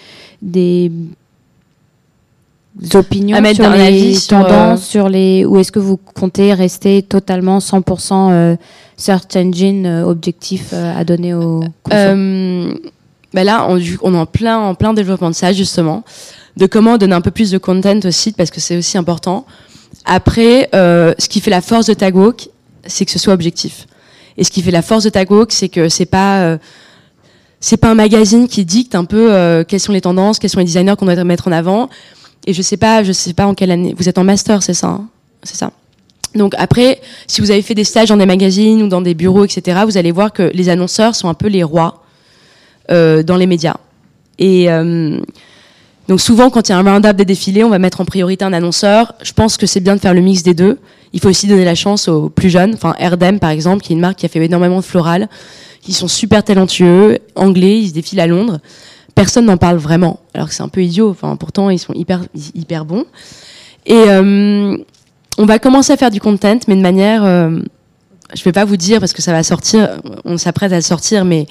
[2.95, 7.59] opinions mettre sur les tendances, euh, sur les, ou est-ce que vous comptez rester totalement
[7.59, 8.57] 100% euh,
[8.97, 12.75] search engine euh, objectif euh, à donner aux Euh,
[13.33, 16.05] ben là, on, on est en plein, en plein développement de ça, justement,
[16.57, 19.45] de comment donner un peu plus de content au site, parce que c'est aussi important.
[20.05, 22.49] Après, euh, ce qui fait la force de Tagwalk,
[22.87, 23.87] c'est que ce soit objectif.
[24.37, 26.59] Et ce qui fait la force de Tagwalk, c'est que c'est pas, euh,
[27.61, 30.59] c'est pas un magazine qui dicte un peu euh, quelles sont les tendances, quels sont
[30.59, 31.89] les designers qu'on doit mettre en avant.
[32.47, 33.95] Et je sais pas, je sais pas en quelle année.
[33.97, 35.09] Vous êtes en master, c'est ça hein?
[35.43, 35.73] C'est ça.
[36.35, 39.45] Donc après, si vous avez fait des stages dans des magazines ou dans des bureaux,
[39.45, 42.03] etc., vous allez voir que les annonceurs sont un peu les rois
[42.91, 43.77] euh, dans les médias.
[44.39, 45.21] Et euh,
[46.09, 48.45] donc souvent, quand il y a un round-up des défilés, on va mettre en priorité
[48.45, 49.15] un annonceur.
[49.23, 50.79] Je pense que c'est bien de faire le mix des deux.
[51.13, 52.75] Il faut aussi donner la chance aux plus jeunes.
[52.75, 55.29] Enfin, Erdem, par exemple, qui est une marque qui a fait énormément de floral,
[55.81, 58.59] qui sont super talentueux, anglais, ils se défilent à Londres.
[59.15, 61.11] Personne n'en parle vraiment, alors que c'est un peu idiot.
[61.11, 62.25] Enfin, pourtant, ils sont hyper,
[62.55, 63.05] hyper bons.
[63.87, 64.77] Et euh,
[65.39, 67.61] on va commencer à faire du content, mais de manière, euh,
[68.35, 71.25] je vais pas vous dire parce que ça va sortir, on s'apprête à le sortir,
[71.25, 71.47] mais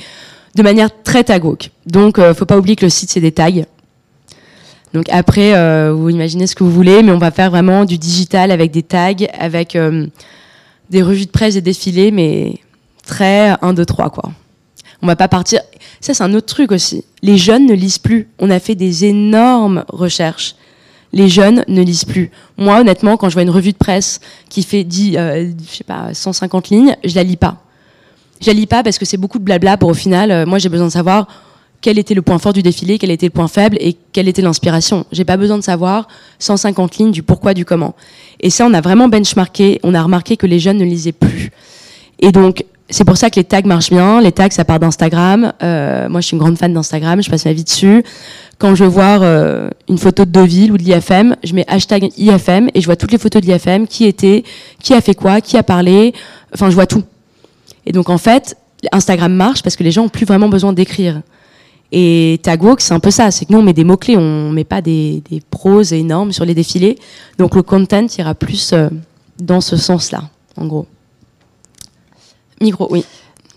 [0.55, 1.71] de manière très tagoque.
[1.85, 3.51] Donc, euh, faut pas oublier que le site c'est des tags.
[4.93, 5.53] Donc après,
[5.91, 8.83] vous imaginez ce que vous voulez, mais on va faire vraiment du digital avec des
[8.83, 9.75] tags, avec
[10.91, 12.59] des revues de presse et défilés, mais
[13.03, 14.31] très 1, 2, 3, quoi.
[15.03, 15.59] On va pas partir.
[15.99, 17.03] Ça, c'est un autre truc aussi.
[17.21, 18.29] Les jeunes ne lisent plus.
[18.39, 20.55] On a fait des énormes recherches.
[21.11, 22.31] Les jeunes ne lisent plus.
[22.57, 25.83] Moi, honnêtement, quand je vois une revue de presse qui fait 10, euh, je sais
[25.83, 27.57] pas, 150 lignes, je la lis pas.
[28.41, 30.57] Je la lis pas parce que c'est beaucoup de blabla pour au final, euh, moi
[30.57, 31.27] j'ai besoin de savoir
[31.81, 34.41] quel était le point fort du défilé, quel était le point faible et quelle était
[34.41, 35.05] l'inspiration.
[35.11, 36.07] J'ai pas besoin de savoir
[36.39, 37.93] 150 lignes du pourquoi, du comment.
[38.39, 41.51] Et ça, on a vraiment benchmarké, on a remarqué que les jeunes ne lisaient plus.
[42.19, 44.21] Et donc, c'est pour ça que les tags marchent bien.
[44.21, 45.53] Les tags, ça part d'Instagram.
[45.63, 48.03] Euh, moi, je suis une grande fan d'Instagram, je passe ma vie dessus.
[48.59, 52.11] Quand je veux voir euh, une photo de Deauville ou de l'IFM, je mets hashtag
[52.17, 54.43] IFM et je vois toutes les photos de l'IFM, qui était,
[54.81, 56.13] qui a fait quoi, qui a parlé.
[56.53, 57.03] Enfin, je vois tout.
[57.85, 58.57] Et donc, en fait,
[58.91, 61.21] Instagram marche parce que les gens ont plus vraiment besoin d'écrire.
[61.91, 63.31] Et Tagwalk, c'est un peu ça.
[63.31, 66.55] C'est que nous, on met des mots-clés, on met pas des, proses énormes sur les
[66.55, 66.97] défilés.
[67.37, 68.89] Donc, le content ira plus euh,
[69.39, 70.23] dans ce sens-là,
[70.57, 70.87] en gros.
[72.63, 73.05] Micro, oui.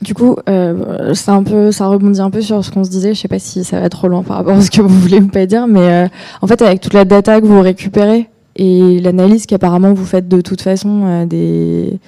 [0.03, 3.15] Du coup, euh, c'est un peu, ça rebondit un peu sur ce qu'on se disait.
[3.15, 5.21] Je sais pas si ça va trop loin par rapport à ce que vous voulez
[5.21, 6.09] ou pas dire, mais euh,
[6.43, 10.41] en fait, avec toute la data que vous récupérez et l'analyse qu'apparemment vous faites de
[10.41, 11.99] toute façon des,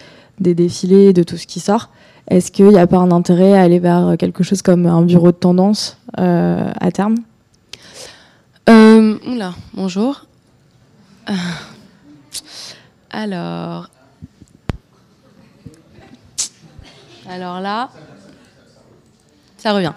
[0.41, 1.91] des défilés, de tout ce qui sort.
[2.31, 5.31] Est-ce qu'il n'y a pas un intérêt à aller vers quelque chose comme un bureau
[5.31, 7.17] de tendance à terme?
[8.67, 10.25] Oula, bonjour.
[13.11, 13.89] alors,
[17.29, 17.91] alors là,
[19.59, 19.93] ça revient.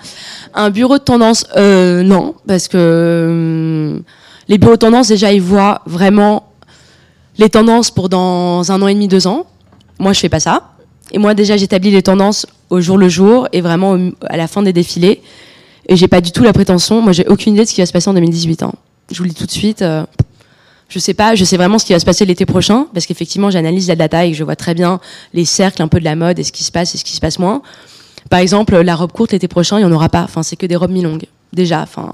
[0.53, 3.99] Un bureau de tendance, euh, non, parce que euh,
[4.47, 6.51] les bureaux de tendance, déjà, ils voient vraiment
[7.37, 9.45] les tendances pour dans un an et demi, deux ans.
[9.99, 10.71] Moi, je fais pas ça.
[11.11, 14.63] Et moi, déjà, j'établis les tendances au jour le jour et vraiment à la fin
[14.63, 15.21] des défilés.
[15.87, 17.01] Et j'ai pas du tout la prétention.
[17.01, 18.63] Moi, j'ai aucune idée de ce qui va se passer en 2018.
[18.63, 18.71] Hein.
[19.11, 19.81] Je vous le dis tout de suite.
[19.81, 20.05] Euh,
[20.91, 23.49] je sais pas, je sais vraiment ce qui va se passer l'été prochain, parce qu'effectivement,
[23.49, 24.99] j'analyse la data et je vois très bien
[25.33, 27.13] les cercles un peu de la mode et ce qui se passe et ce qui
[27.13, 27.61] se passe moins.
[28.29, 30.23] Par exemple, la robe courte l'été prochain, il n'y en aura pas.
[30.23, 31.27] Enfin, c'est que des robes mi-longues.
[31.53, 32.11] Déjà, enfin,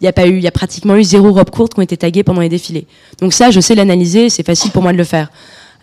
[0.00, 1.82] il y a pas eu, il y a pratiquement eu zéro robe courte qui ont
[1.82, 2.86] été taguées pendant les défilés.
[3.20, 5.30] Donc ça, je sais l'analyser, c'est facile pour moi de le faire.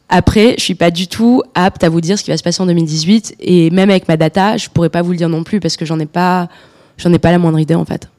[0.10, 2.64] Après, je suis pas du tout apte à vous dire ce qui va se passer
[2.64, 5.60] en 2018 et même avec ma data, je pourrais pas vous le dire non plus
[5.60, 6.50] parce que j'en ai pas,
[6.98, 8.10] j'en ai pas la moindre idée en fait.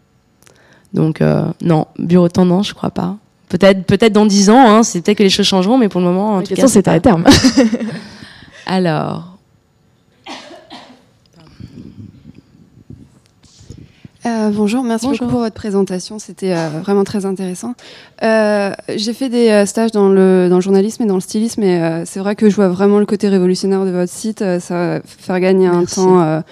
[0.92, 3.16] Donc euh, non, bureau de tendance, je crois pas.
[3.54, 6.08] Peut-être, peut-être dans dix ans, hein, c'est peut-être que les choses changeront, mais pour le
[6.08, 7.24] moment, en tout cas, c'est à terme.
[8.66, 9.38] Alors.
[14.26, 17.74] Euh, bonjour, merci beaucoup pour votre présentation, c'était euh, vraiment très intéressant.
[18.24, 22.02] Euh, j'ai fait des stages dans le, dans le journalisme et dans le stylisme, et
[22.06, 25.38] c'est vrai que je vois vraiment le côté révolutionnaire de votre site, ça va faire
[25.38, 26.42] gagner un temps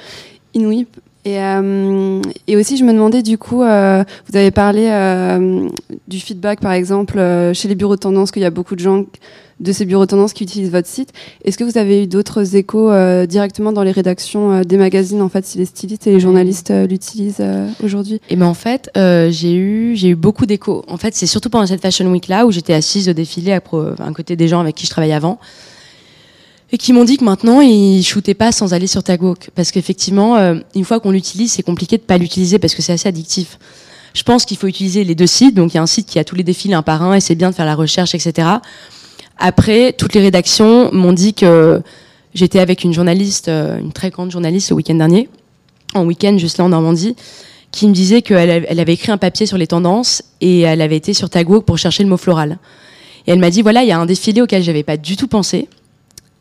[0.54, 0.86] inouï
[1.24, 5.68] et, euh, et, aussi, je me demandais du coup, euh, vous avez parlé euh,
[6.08, 8.80] du feedback, par exemple, euh, chez les bureaux de tendance, qu'il y a beaucoup de
[8.80, 9.04] gens
[9.61, 11.11] de ces bureaux de tendance qui utilisent votre site.
[11.44, 15.28] Est-ce que vous avez eu d'autres échos euh, directement dans les rédactions des magazines, en
[15.28, 17.44] fait, si les stylistes et les journalistes l'utilisent
[17.85, 18.16] aujourd'hui?
[18.16, 20.85] Et eh ben en fait, j'ai eu j'ai eu beaucoup d'échos.
[20.88, 23.58] En fait, c'est surtout pendant cette Fashion Week là où j'étais assise au défilé à,
[23.58, 25.38] à côté des gens avec qui je travaillais avant
[26.72, 30.37] et qui m'ont dit que maintenant ils shootaient pas sans aller sur Tagwalk parce qu'effectivement
[30.37, 33.58] euh, une fois qu'on l'utilise c'est compliqué de pas l'utiliser parce que c'est assez addictif.
[34.14, 36.18] Je pense qu'il faut utiliser les deux sites donc il y a un site qui
[36.18, 38.48] a tous les défilés un par un et c'est bien de faire la recherche etc.
[39.38, 41.82] Après toutes les rédactions m'ont dit que
[42.35, 45.28] j'étais avec une journaliste euh, une très grande journaliste le week-end dernier
[45.94, 47.16] en week-end juste là en Normandie
[47.70, 50.96] qui me disait qu'elle elle avait écrit un papier sur les tendances et elle avait
[50.96, 52.58] été sur Tagwalk pour chercher le mot floral.
[53.26, 55.26] Et elle m'a dit voilà il y a un défilé auquel j'avais pas du tout
[55.26, 55.68] pensé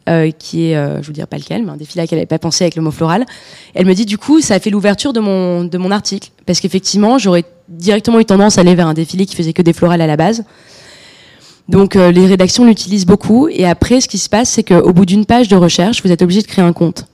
[0.09, 2.21] euh, qui est, euh, je vous dirai pas lequel, mais un défilé à laquelle elle
[2.21, 3.25] n'avait pas pensé avec le mot floral.
[3.75, 6.59] Elle me dit du coup, ça a fait l'ouverture de mon, de mon article, parce
[6.59, 10.01] qu'effectivement, j'aurais directement eu tendance à aller vers un défilé qui faisait que des florales
[10.01, 10.43] à la base.
[11.69, 15.05] Donc euh, les rédactions l'utilisent beaucoup, et après, ce qui se passe, c'est qu'au bout
[15.05, 17.05] d'une page de recherche, vous êtes obligé de créer un compte.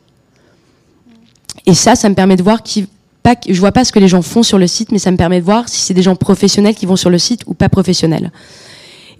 [1.65, 2.88] Et ça, ça me permet de voir qui,
[3.21, 5.17] pas, je vois pas ce que les gens font sur le site, mais ça me
[5.17, 7.67] permet de voir si c'est des gens professionnels qui vont sur le site ou pas
[7.67, 8.32] professionnels.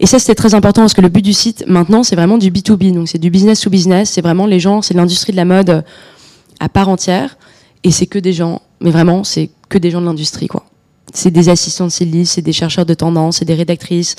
[0.00, 2.50] Et ça, c'était très important parce que le but du site, maintenant, c'est vraiment du
[2.50, 2.92] B2B.
[2.92, 4.10] Donc, c'est du business to business.
[4.10, 5.82] C'est vraiment les gens, c'est l'industrie de la mode euh,
[6.60, 7.36] à part entière.
[7.84, 10.64] Et c'est que des gens, mais vraiment, c'est que des gens de l'industrie, quoi.
[11.14, 14.14] C'est des assistants de stylistes, c'est des chercheurs de tendance, c'est des rédactrices,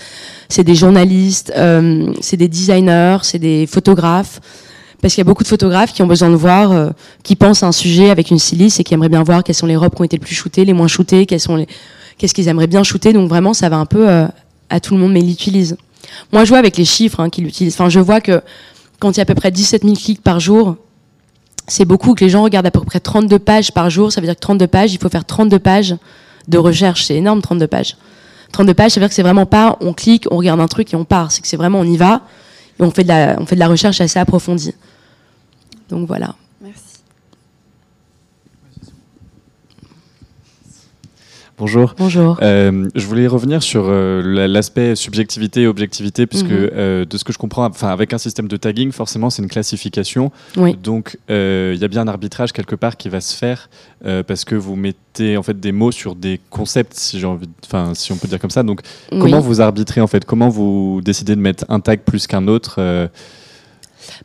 [0.49, 4.41] c'est des journalistes, euh, c'est des designers, c'est des photographes.
[4.99, 6.89] Parce qu'il y a beaucoup de photographes qui ont besoin de voir, euh,
[7.23, 9.67] qui pensent à un sujet avec une styliste et qui aimeraient bien voir quelles sont
[9.67, 12.83] les robes qui ont été le plus shootées, les moins shootées, qu'est-ce qu'ils aimeraient bien
[12.83, 13.13] shooter.
[13.13, 14.07] Donc vraiment, ça va un peu
[14.69, 15.77] à tout le monde, mais il l'utilise.
[16.31, 17.73] Moi, je vois avec les chiffres hein, qu'il utilise.
[17.73, 18.41] Enfin, je vois que
[18.99, 20.75] quand il y a à peu près 17 000 clics par jour,
[21.67, 24.11] c'est beaucoup que les gens regardent à peu près 32 pages par jour.
[24.11, 25.95] Ça veut dire que 32 pages, il faut faire 32 pages
[26.47, 27.05] de recherche.
[27.05, 27.95] C'est énorme, 32 pages.
[28.51, 30.91] 32 pages, ça veut dire que c'est vraiment pas on clique, on regarde un truc
[30.93, 31.31] et on part.
[31.31, 32.21] C'est que c'est vraiment on y va
[32.79, 34.73] et on fait de la, on fait de la recherche assez approfondie.
[35.89, 36.35] Donc voilà.
[41.59, 41.93] Bonjour.
[41.97, 42.39] Bonjour.
[42.41, 46.69] Euh, je voulais revenir sur euh, l'aspect subjectivité et objectivité, puisque mhm.
[46.73, 49.49] euh, de ce que je comprends, enfin avec un système de tagging, forcément c'est une
[49.49, 50.31] classification.
[50.55, 50.77] Oui.
[50.81, 53.69] Donc il y a bien un arbitrage quelque part qui va se faire
[54.25, 57.91] parce que vous mettez en fait des mots sur des concepts, si j'ai envie, enfin
[57.93, 58.63] si on peut dire comme ça.
[58.63, 60.23] Donc comment vous arbitrez en fait?
[60.23, 63.09] Comment vous décidez de mettre un tag plus qu'un autre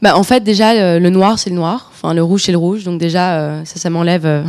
[0.01, 2.85] bah, en fait déjà le noir c'est le noir, enfin le rouge c'est le rouge,
[2.85, 4.45] donc déjà ça ça m'enlève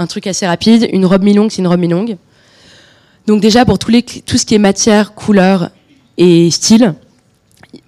[0.00, 0.88] un truc assez rapide.
[0.92, 2.16] Une robe mi-longue, c'est une robe mi-longue.
[3.26, 5.70] Donc déjà, pour tout ce qui est matière, couleur
[6.16, 6.94] et style,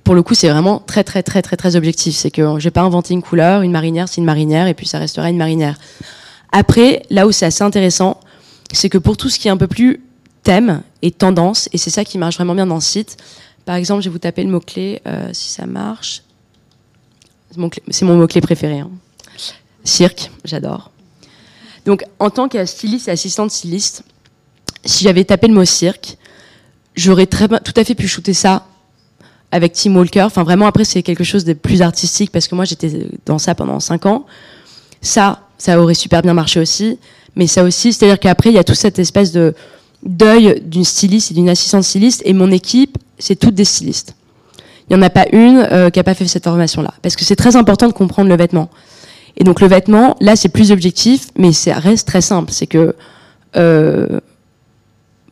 [0.05, 2.15] pour le coup, c'est vraiment très, très, très, très, très objectif.
[2.15, 4.87] C'est que je vais pas inventer une couleur, une marinière, c'est une marinière, et puis
[4.87, 5.79] ça restera une marinière.
[6.53, 8.21] Après, là où c'est assez intéressant,
[8.73, 10.03] c'est que pour tout ce qui est un peu plus
[10.43, 13.17] thème et tendance, et c'est ça qui marche vraiment bien dans le site,
[13.65, 16.23] par exemple, je vais vous taper le mot-clé, euh, si ça marche.
[17.89, 18.81] C'est mon mot-clé préféré.
[18.81, 18.91] Hein.
[19.85, 20.91] Cirque, j'adore.
[21.85, 24.05] Donc, en tant que styliste et assistante styliste,
[24.85, 26.17] si j'avais tapé le mot cirque,
[26.95, 28.67] j'aurais tout à fait pu shooter ça
[29.51, 30.23] avec Tim Walker.
[30.23, 33.55] Enfin, vraiment, après, c'est quelque chose de plus artistique parce que moi, j'étais dans ça
[33.55, 34.27] pendant 5 ans.
[35.01, 36.99] Ça, ça aurait super bien marché aussi.
[37.37, 39.55] Mais ça aussi, c'est-à-dire qu'après, il y a toute cette espèce de
[40.03, 42.23] deuil d'une styliste et d'une assistante styliste.
[42.25, 44.15] Et mon équipe, c'est toutes des stylistes.
[44.89, 46.93] Il n'y en a pas une euh, qui n'a pas fait cette formation-là.
[47.03, 48.69] Parce que c'est très important de comprendre le vêtement.
[49.37, 52.53] Et donc, le vêtement, là, c'est plus objectif, mais ça reste très simple.
[52.53, 52.95] C'est que.
[53.57, 54.21] Euh,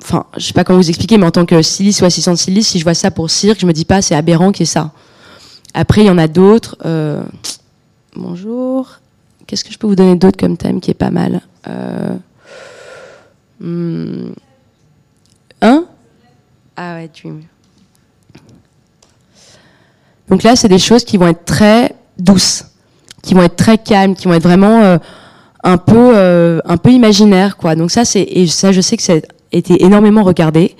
[0.03, 2.71] enfin, je sais pas comment vous expliquer, mais en tant que styliste ou assistante styliste,
[2.71, 4.73] si je vois ça pour cirque, je me dis pas c'est aberrant qu'il y ait
[4.73, 4.93] ça.
[5.75, 6.77] Après, il y en a d'autres.
[6.85, 7.23] Euh,
[8.17, 8.99] bonjour.
[9.47, 12.15] Qu'est-ce que je peux vous donner d'autre comme thème qui est pas mal euh,
[13.61, 14.33] hmm,
[15.63, 15.85] Hein?
[16.77, 17.43] Ah ouais, Dream.
[20.29, 22.65] Donc là, c'est des choses qui vont être très douces,
[23.23, 24.99] qui vont être très calmes, qui vont être vraiment euh,
[25.63, 27.75] un peu, un peu imaginaires, quoi.
[27.75, 30.77] Donc ça, c'est et ça, je sais que c'est été énormément regardé.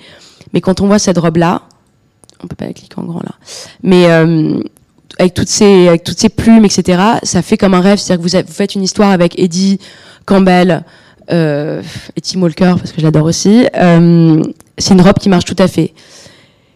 [0.53, 1.61] Mais quand on voit cette robe-là,
[2.43, 3.35] on peut pas la cliquer en grand là,
[3.83, 4.59] mais euh,
[5.19, 7.01] avec toutes ces plumes, etc.
[7.23, 7.99] Ça fait comme un rêve.
[7.99, 9.79] C'est-à-dire que vous, faites une histoire avec Eddie
[10.25, 10.83] Campbell
[11.31, 11.81] euh,
[12.15, 13.67] et Tim Walker parce que j'adore aussi.
[13.75, 14.41] Euh,
[14.77, 15.93] c'est une robe qui marche tout à fait.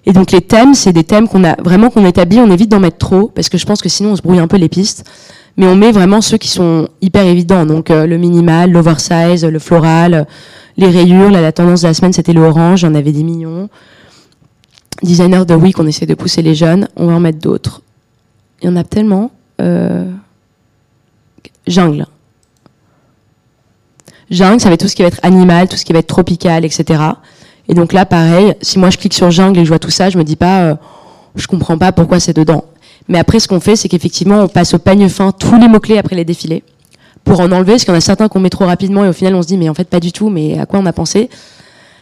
[0.06, 2.40] Et donc les thèmes, c'est des thèmes qu'on a vraiment qu'on établit.
[2.40, 4.48] On évite d'en mettre trop parce que je pense que sinon on se brouille un
[4.48, 5.10] peu les pistes.
[5.58, 7.66] Mais on met vraiment ceux qui sont hyper évidents.
[7.66, 10.28] Donc le minimal, l'oversize, le floral
[10.78, 13.70] les rayures, là, la tendance de la semaine, c'était le orange, j'en avais des millions.
[15.02, 17.82] Designer de week, on essaie de pousser les jeunes, on va en mettre d'autres.
[18.62, 19.32] Il y en a tellement.
[19.62, 20.12] Euh...
[21.68, 22.06] Jungle.
[24.30, 26.08] Jungle, ça va être tout ce qui va être animal, tout ce qui va être
[26.08, 27.02] tropical, etc.
[27.68, 30.10] Et donc là, pareil, si moi je clique sur jungle et je vois tout ça,
[30.10, 30.76] je me dis pas, euh,
[31.36, 32.66] je comprends pas pourquoi c'est dedans.
[33.08, 35.98] Mais après, ce qu'on fait, c'est qu'effectivement, on passe au peigne fin tous les mots-clés
[35.98, 36.64] après les défilés
[37.26, 39.14] pour en enlever, parce qu'il y en a certains qu'on met trop rapidement et au
[39.14, 40.94] final on se dit mais en fait pas du tout, mais à quoi on a
[40.94, 41.30] pensé?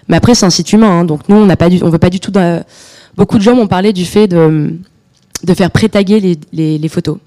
[0.10, 2.32] Mais après c'est un site humain, hein, donc nous on n'a veut pas du tout.
[3.16, 4.78] Beaucoup de gens m'ont parlé du fait de,
[5.56, 7.18] faire pré-taguer les, photos.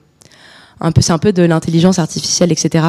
[1.00, 2.84] C'est un peu de l'intelligence artificielle, etc.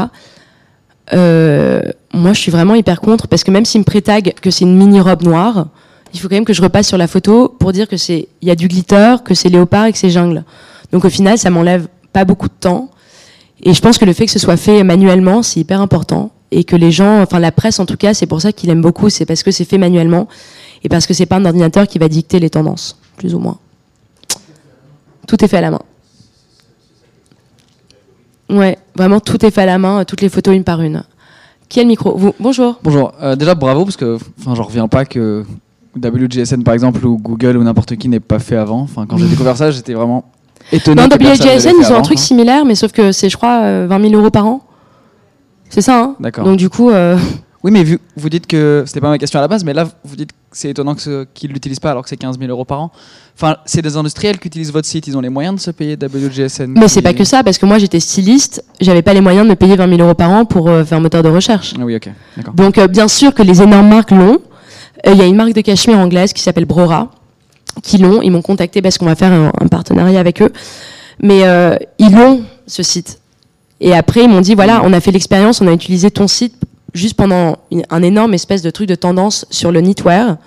[1.13, 1.82] Euh,
[2.13, 4.76] moi je suis vraiment hyper contre parce que même s'ils me pré-taguent que c'est une
[4.76, 5.67] mini robe noire,
[6.13, 8.47] il faut quand même que je repasse sur la photo pour dire que c'est, il
[8.47, 10.43] y a du glitter, que c'est léopard et que c'est jungle.
[10.91, 12.89] Donc au final ça m'enlève pas beaucoup de temps
[13.63, 16.32] et je pense que le fait que ce soit fait manuellement, c'est hyper important.
[16.52, 18.82] Et que les gens, enfin la presse en tout cas, c'est pour ça qu'il aime
[18.82, 20.28] beaucoup, c'est parce que c'est fait manuellement
[20.84, 23.58] et parce que c'est pas un ordinateur qui va dicter les tendances, plus ou moins.
[25.28, 25.82] Tout est fait à la main.
[28.50, 31.04] Ouais, vraiment tout est fait à la main, toutes les photos une par une.
[31.67, 32.15] Qui a le micro?
[32.15, 32.80] Vous, Bonjour.
[32.82, 33.12] Bonjour.
[33.21, 35.43] Euh, déjà bravo parce que, enfin, j'en reviens pas que
[36.02, 38.80] WGSN par exemple ou Google ou n'importe qui n'ait pas fait avant.
[38.80, 40.23] Enfin, quand j'ai découvert ça, j'étais vraiment
[40.71, 41.01] étonné.
[41.01, 44.10] Non, WGSN, ils ont un truc similaire, mais sauf que c'est, je crois, 20 euh,
[44.10, 44.62] 000 euros par an.
[45.69, 46.45] C'est ça, hein D'accord.
[46.45, 46.89] Donc du coup.
[46.89, 47.17] Euh,
[47.63, 49.86] oui, mais vu, vous dites que c'était pas ma question à la base, mais là
[50.03, 52.65] vous dites que c'est étonnant qu'ils ne l'utilisent pas alors que c'est 15 000 euros
[52.65, 52.91] par an.
[53.36, 55.95] Enfin, c'est des industriels qui utilisent votre site, ils ont les moyens de se payer
[55.95, 56.67] WGSN.
[56.67, 59.49] Mais c'est pas que ça, parce que moi j'étais styliste, j'avais pas les moyens de
[59.49, 61.73] me payer 20 000 euros par an pour euh, faire un moteur de recherche.
[61.77, 62.10] Ah oui, ok.
[62.56, 64.39] Donc bien sûr que les énormes marques l'ont.
[65.06, 67.12] Il y a une marque de cachemire anglaise qui s'appelle Brora,
[67.82, 68.22] qui l'ont.
[68.22, 70.52] Ils m'ont contacté parce qu'on va faire un partenariat avec eux.
[71.22, 73.20] Mais euh, ils ont ce site.
[73.80, 76.56] Et après, ils m'ont dit, voilà, on a fait l'expérience, on a utilisé ton site
[76.94, 77.58] juste pendant
[77.90, 80.38] un énorme espèce de truc de tendance sur le knitwear.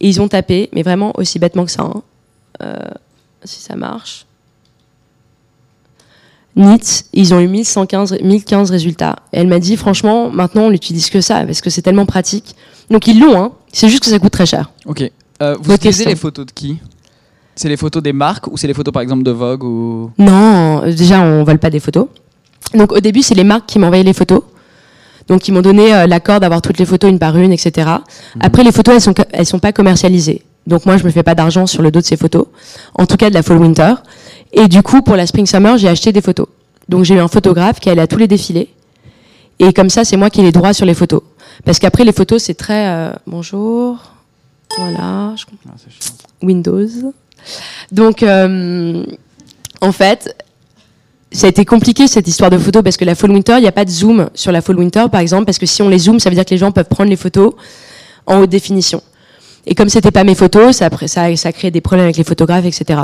[0.00, 1.82] Et ils ont tapé, mais vraiment aussi bêtement que ça.
[1.82, 2.02] Hein.
[2.62, 2.76] Euh,
[3.44, 4.26] si ça marche.
[6.54, 9.16] Knit, ils ont eu 1115, 1015 résultats.
[9.32, 12.54] Et elle m'a dit, franchement, maintenant, on n'utilise que ça, parce que c'est tellement pratique.
[12.90, 13.52] Donc ils l'ont, hein.
[13.72, 14.70] c'est juste que ça coûte très cher.
[14.86, 15.10] Ok.
[15.42, 16.78] Euh, vous utilisez les photos de qui?
[17.54, 20.82] C'est les photos des marques ou c'est les photos par exemple de Vogue ou Non,
[20.90, 22.06] déjà on vole pas des photos.
[22.74, 24.42] Donc au début c'est les marques qui m'envoyaient les photos.
[25.28, 27.70] Donc ils m'ont donné euh, l'accord d'avoir toutes les photos une par une, etc.
[27.88, 28.42] Mhm.
[28.42, 30.42] Après les photos elles sont elles sont pas commercialisées.
[30.66, 32.46] Donc moi je me fais pas d'argent sur le dos de ces photos.
[32.94, 33.94] En tout cas de la fall winter.
[34.52, 36.48] Et du coup pour la spring summer j'ai acheté des photos.
[36.88, 38.68] Donc j'ai eu un photographe qui allait à tous les défilés.
[39.58, 41.22] Et comme ça c'est moi qui ai les droits sur les photos.
[41.64, 44.15] Parce qu'après les photos c'est très euh, bonjour.
[44.76, 45.34] Voilà.
[45.36, 45.44] Je...
[45.68, 45.72] Ah,
[46.42, 46.88] Windows.
[47.92, 49.04] Donc, euh,
[49.80, 50.36] en fait,
[51.32, 53.68] ça a été compliqué cette histoire de photos parce que la Fall Winter, il n'y
[53.68, 55.98] a pas de zoom sur la Fall Winter, par exemple, parce que si on les
[55.98, 57.54] zoome, ça veut dire que les gens peuvent prendre les photos
[58.26, 59.02] en haute définition.
[59.66, 60.88] Et comme c'était pas mes photos, ça,
[61.36, 63.00] ça, créé des problèmes avec les photographes, etc.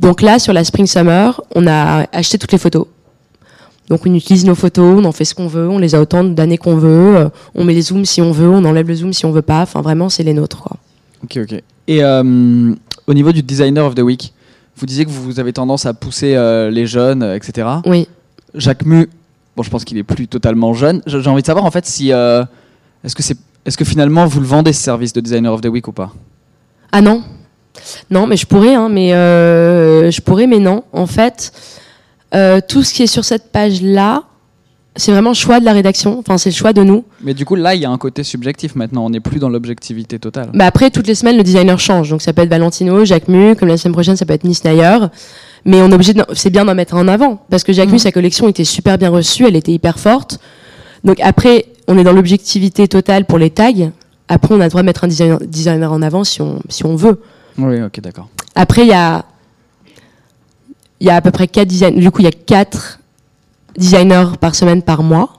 [0.00, 2.86] Donc là, sur la Spring Summer, on a acheté toutes les photos.
[3.90, 6.24] Donc on utilise nos photos, on en fait ce qu'on veut, on les a autant
[6.24, 9.12] d'années qu'on veut, euh, on met les zooms si on veut, on enlève le zoom
[9.14, 9.62] si on veut pas.
[9.62, 10.62] Enfin vraiment, c'est les nôtres.
[10.62, 10.77] Quoi.
[11.24, 11.62] Ok, ok.
[11.86, 12.74] Et euh,
[13.06, 14.32] au niveau du designer of the week,
[14.76, 17.68] vous disiez que vous avez tendance à pousser euh, les jeunes, euh, etc.
[17.86, 18.08] Oui.
[18.54, 19.08] Jacques Mu,
[19.56, 21.02] bon, je pense qu'il est plus totalement jeune.
[21.06, 23.36] J'ai envie de savoir en fait si est-ce que c'est
[23.68, 26.10] est-ce que finalement vous le vendez ce service de designer of the week ou pas?
[26.90, 27.22] Ah non.
[28.10, 30.84] Non, mais je pourrais, hein, mais euh, je pourrais, mais non.
[30.92, 31.52] En fait,
[32.34, 34.22] euh, tout ce qui est sur cette page-là,
[34.96, 36.18] c'est vraiment le choix de la rédaction.
[36.18, 37.04] Enfin, c'est le choix de nous.
[37.22, 39.06] Mais du coup, là, il y a un côté subjectif maintenant.
[39.06, 40.50] On n'est plus dans l'objectivité totale.
[40.54, 42.10] Bah après, toutes les semaines, le designer change.
[42.10, 44.64] Donc ça peut être Valentino, Jacques Mu, comme la semaine prochaine, ça peut être Miss
[44.64, 44.98] Nayer.
[45.64, 46.24] Mais on est obligé, de...
[46.32, 49.10] c'est bien d'en mettre en avant parce que Jacques Mu, sa collection était super bien
[49.10, 50.40] reçue, elle était hyper forte.
[51.04, 53.90] Donc après, on est dans l'objectivité totale pour les tags.
[54.28, 56.84] Après, on a le droit de mettre un designer, designer en avant si on, si
[56.84, 57.20] on veut.
[57.56, 58.28] Oui, ok, d'accord.
[58.54, 59.24] Après, il y a,
[61.00, 62.00] il y a à peu près 4 designers.
[62.00, 62.97] Du coup, il y a 4
[63.76, 65.30] designers par semaine par mois.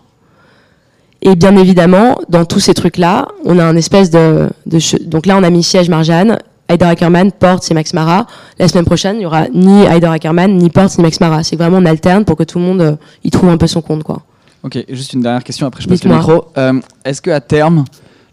[1.21, 5.38] Et bien évidemment, dans tous ces trucs-là, on a un espèce de, de donc là,
[5.38, 6.38] on a mis siège Marjane,
[6.69, 8.25] Heider Ackerman, Porte, c'est Max Mara.
[8.57, 11.43] La semaine prochaine, il y aura ni Heider Ackerman, ni Porte, ni Max Mara.
[11.43, 13.82] C'est vraiment on alterne pour que tout le monde euh, y trouve un peu son
[13.82, 14.21] compte, quoi.
[14.63, 16.45] Ok, juste une dernière question, après je passe le micro.
[16.57, 17.86] Euh, Est-ce qu'à terme,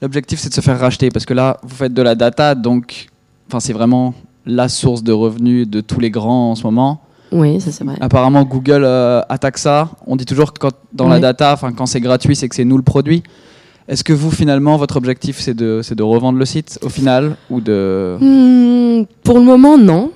[0.02, 1.08] l'objectif c'est de se faire racheter?
[1.08, 3.06] Parce que là, vous faites de la data, donc
[3.58, 4.12] c'est vraiment
[4.44, 7.00] la source de revenus de tous les grands en ce moment.
[7.32, 7.96] Oui, ça c'est vrai.
[8.00, 9.90] Apparemment, Google euh, attaque ça.
[10.06, 12.76] On dit toujours que quand, dans la data, quand c'est gratuit, c'est que c'est nous
[12.76, 13.22] le produit.
[13.88, 17.60] Est-ce que vous, finalement, votre objectif, c'est de, de revendre le site au final ou
[17.60, 18.16] de...
[18.20, 20.10] Hmm, pour le moment, non.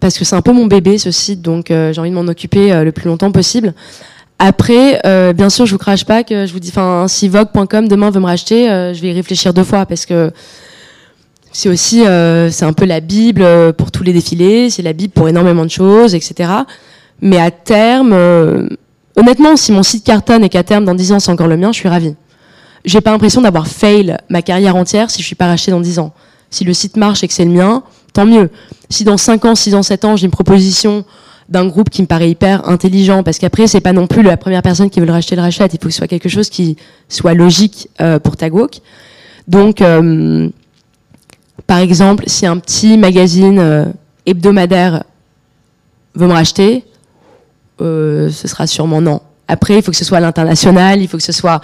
[0.00, 2.26] Parce que c'est un peu mon bébé, ce site, donc euh, j'ai envie de m'en
[2.26, 3.74] occuper euh, le plus longtemps possible.
[4.38, 7.86] Après, euh, bien sûr, je vous crache pas que je vous dis, enfin, si Vogue.com
[7.86, 10.32] demain veut me racheter, je vais y réfléchir deux fois parce que
[11.52, 13.44] c'est aussi, c'est un peu la Bible
[13.74, 16.50] pour tous les défilés, c'est la Bible pour énormément de choses, etc.
[17.20, 18.12] Mais à terme,
[19.16, 21.72] honnêtement, si mon site cartonne et qu'à terme, dans 10 ans, c'est encore le mien,
[21.72, 22.14] je suis ravie
[22.84, 25.98] j'ai pas l'impression d'avoir fail ma carrière entière si je suis pas racheté dans 10
[25.98, 26.12] ans.
[26.50, 27.82] Si le site marche et que c'est le mien,
[28.12, 28.50] tant mieux.
[28.88, 31.04] Si dans 5 ans, 6 ans, 7 ans, j'ai une proposition
[31.48, 34.62] d'un groupe qui me paraît hyper intelligent, parce qu'après, c'est pas non plus la première
[34.62, 35.74] personne qui veut le racheter, le rachète.
[35.74, 36.76] Il faut que ce soit quelque chose qui
[37.08, 38.80] soit logique euh, pour Tagwalk.
[39.48, 40.48] Donc, euh,
[41.70, 43.84] par exemple, si un petit magazine euh,
[44.26, 45.04] hebdomadaire
[46.16, 46.84] veut me racheter,
[47.78, 49.20] ce sera sûrement non.
[49.46, 51.60] Après, il faut que ce soit à l'international, il faut que ce soit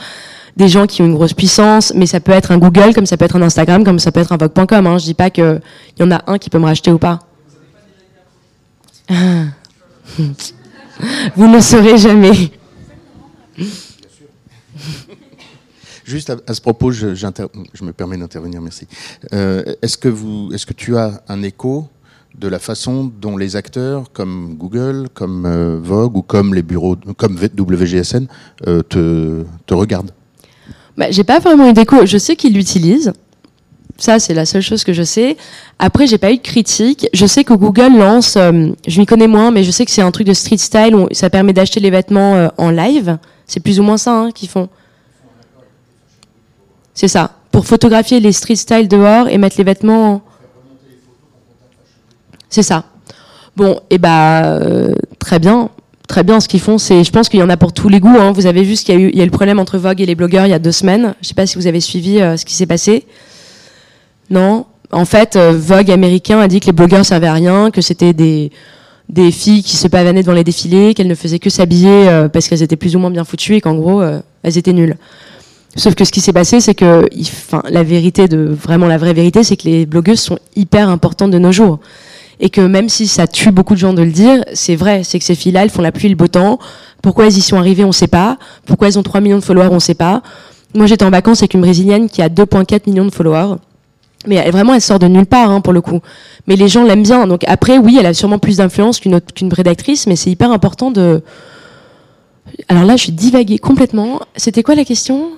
[0.57, 3.17] des gens qui ont une grosse puissance, mais ça peut être un Google, comme ça
[3.17, 4.87] peut être un Instagram, comme ça peut être un Vogue.com.
[4.87, 4.99] Hein.
[4.99, 5.61] Je dis pas qu'il
[5.99, 7.19] y en a un qui peut me racheter ou pas.
[11.35, 12.53] Vous ne saurez jamais.
[16.07, 18.87] Juste à, ce propos, je, me permets d'intervenir, merci.
[19.33, 21.89] Euh, est-ce que, tu as un écho
[22.39, 26.95] de la façon dont les acteurs comme Google, comme euh, Vogue ou comme les bureaux,
[27.17, 28.27] comme WGSN
[28.69, 30.13] euh, te, regardent?
[30.97, 32.07] Bah, J'ai pas vraiment eu d'écho.
[32.07, 33.13] Je sais qu'ils l'utilisent.
[33.99, 35.37] Ça, c'est la seule chose que je sais.
[35.81, 37.09] Après, j'ai pas eu de critique.
[37.15, 40.11] Je sais que Google lance, je m'y connais moins, mais je sais que c'est un
[40.13, 43.19] truc de street style où ça permet d'acheter les vêtements en live.
[43.47, 44.69] C'est plus ou moins ça hein, qu'ils font.
[46.97, 47.31] C'est ça.
[47.53, 50.23] Pour photographier les street style dehors et mettre les vêtements.
[52.49, 52.85] C'est ça.
[53.55, 55.71] Bon, et eh bah, euh, très bien
[56.09, 56.79] très bien ce qu'ils font.
[56.79, 58.17] C'est, je pense qu'il y en a pour tous les goûts.
[58.17, 58.33] Hein.
[58.33, 60.01] Vous avez vu ce qu'il y a eu, il y a le problème entre Vogue
[60.01, 61.15] et les blogueurs il y a deux semaines.
[61.21, 63.05] Je sais pas si vous avez suivi euh, ce qui s'est passé.
[64.31, 64.67] Non.
[64.93, 68.13] En fait, euh, Vogue américain a dit que les blogueurs servaient à rien, que c'était
[68.13, 68.51] des
[69.09, 72.63] des filles qui se pavanaient devant les défilés, qu'elles ne faisaient que s'habiller parce qu'elles
[72.63, 74.03] étaient plus ou moins bien foutues et qu'en gros
[74.43, 74.97] elles étaient nulles.
[75.77, 77.09] Sauf que ce qui s'est passé, c'est que,
[77.69, 81.39] la vérité de vraiment la vraie vérité, c'est que les blogueuses sont hyper importantes de
[81.39, 81.79] nos jours
[82.41, 85.19] et que même si ça tue beaucoup de gens de le dire, c'est vrai, c'est
[85.19, 86.59] que ces filles-là, elles font la pluie et le beau temps.
[87.03, 88.37] Pourquoi elles y sont arrivées, on sait pas.
[88.67, 90.23] Pourquoi elles ont 3 millions de followers, on sait pas.
[90.75, 93.57] Moi, j'étais en vacances avec une Brésilienne qui a 2,4 millions de followers.
[94.27, 96.01] Mais vraiment, elle sort de nulle part, hein, pour le coup.
[96.47, 97.27] Mais les gens l'aiment bien.
[97.27, 100.91] Donc après, oui, elle a sûrement plus d'influence qu'une qu'une rédactrice, mais c'est hyper important
[100.91, 101.23] de...
[102.69, 104.21] Alors là, je suis divaguée complètement.
[104.37, 105.31] C'était quoi la question?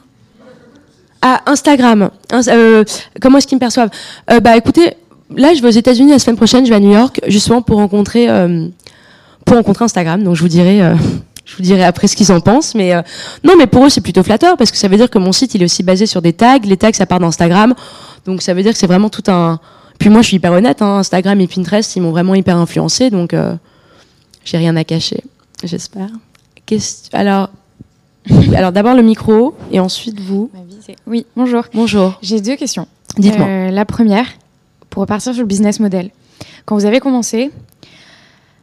[1.22, 2.10] Ah, Instagram.
[2.32, 2.84] Euh,
[3.20, 3.90] comment est-ce qu'ils me perçoivent
[4.30, 4.94] euh, Bah écoutez,
[5.34, 7.78] là, je vais aux États-Unis la semaine prochaine, je vais à New York, justement pour
[7.78, 8.68] rencontrer, euh,
[9.44, 10.22] pour rencontrer Instagram.
[10.22, 10.78] Donc, je vous dirai,
[11.44, 12.74] je vous dirai après ce qu'ils en pensent.
[12.74, 12.94] Mais
[13.42, 15.54] non, mais pour eux, c'est plutôt flatteur parce que ça veut dire que mon site,
[15.54, 16.58] il est aussi basé sur des tags.
[16.62, 17.74] Les tags, ça part d'Instagram.
[18.24, 19.58] Donc, ça veut dire que c'est vraiment tout un.
[19.98, 20.82] Puis moi, je suis hyper honnête.
[20.82, 23.10] Hein, Instagram et Pinterest, ils m'ont vraiment hyper influencé.
[23.10, 23.34] Donc,
[24.44, 25.24] j'ai rien à cacher.
[25.64, 26.10] J'espère.
[27.12, 27.50] Alors.
[28.56, 30.50] Alors d'abord le micro et ensuite vous.
[31.06, 31.64] Oui, bonjour.
[31.74, 32.18] Bonjour.
[32.22, 32.86] J'ai deux questions.
[33.18, 33.70] Dites-moi.
[33.70, 34.26] la première,
[34.90, 36.10] pour repartir sur le business model.
[36.64, 37.50] Quand vous avez commencé,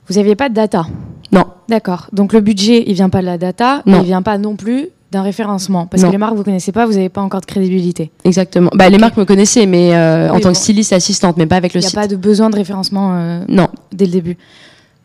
[0.07, 0.86] vous n'aviez pas de data.
[1.32, 1.45] Non.
[1.68, 2.07] D'accord.
[2.13, 4.01] Donc le budget, il vient pas de la data, non.
[4.01, 5.88] il vient pas non plus d'un référencement.
[5.88, 8.11] Parce que les marques, vous connaissez pas, vous n'avez pas encore de crédibilité.
[8.24, 8.70] Exactement.
[8.74, 11.74] Bah, Les marques me connaissaient, mais euh, en tant que styliste assistante, mais pas avec
[11.74, 11.91] le site.
[11.91, 13.68] Il n'y a pas de besoin de référencement euh, non.
[13.91, 14.38] dès le début.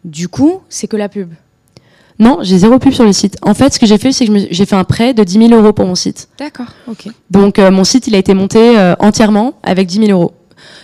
[0.04, 1.30] Du coup, c'est que la pub.
[2.20, 3.36] Non, j'ai zéro pub sur le site.
[3.42, 5.60] En fait, ce que j'ai fait, c'est que j'ai fait un prêt de 10 000
[5.60, 6.28] euros pour mon site.
[6.38, 7.06] D'accord, ok.
[7.30, 10.34] Donc, euh, mon site, il a été monté entièrement avec 10 000 euros.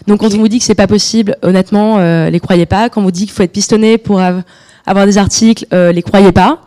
[0.07, 2.89] Donc quand on vous dit que c'est pas possible, honnêtement, euh, les croyez pas.
[2.89, 4.21] Quand on vous dit qu'il faut être pistonné pour
[4.87, 6.63] avoir des articles, euh, les croyez pas.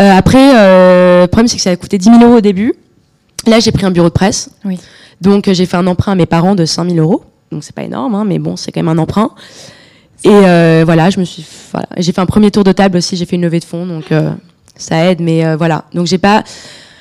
[0.00, 2.74] Euh, après, euh, le problème c'est que ça a coûté 10 000 euros au début.
[3.46, 4.50] Là, j'ai pris un bureau de presse.
[4.64, 4.78] Oui.
[5.20, 7.24] Donc j'ai fait un emprunt à mes parents de 5 000 euros.
[7.50, 9.32] Donc c'est pas énorme, hein, mais bon, c'est quand même un emprunt.
[10.24, 13.16] Et euh, voilà, je me suis, voilà, j'ai fait un premier tour de table aussi.
[13.16, 14.30] J'ai fait une levée de fonds, donc euh,
[14.76, 15.20] ça aide.
[15.20, 16.44] Mais euh, voilà, donc j'ai pas.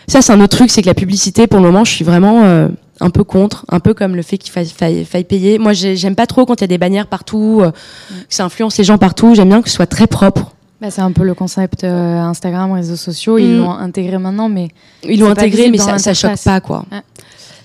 [0.08, 2.44] Ça, c'est un autre truc, c'est que la publicité, pour le moment, je suis vraiment
[2.44, 2.68] euh,
[3.00, 5.58] un peu contre, un peu comme le fait qu'il faille, faille, faille payer.
[5.60, 8.44] Moi, j'ai- j'aime pas trop quand il y a des bannières partout, euh, que ça
[8.44, 9.36] influence les gens partout.
[9.36, 10.52] J'aime bien que ce soit très propre.
[10.82, 13.38] Bah, c'est un peu le concept euh, Instagram, réseaux sociaux.
[13.38, 13.58] Ils Mm.
[13.60, 14.70] l'ont intégré maintenant, mais
[15.08, 16.86] Ils l'ont intégré, mais ça, ça choque pas, quoi.
[16.92, 17.02] Ouais.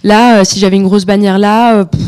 [0.05, 2.01] Là, si j'avais une grosse bannière là, euh, pff,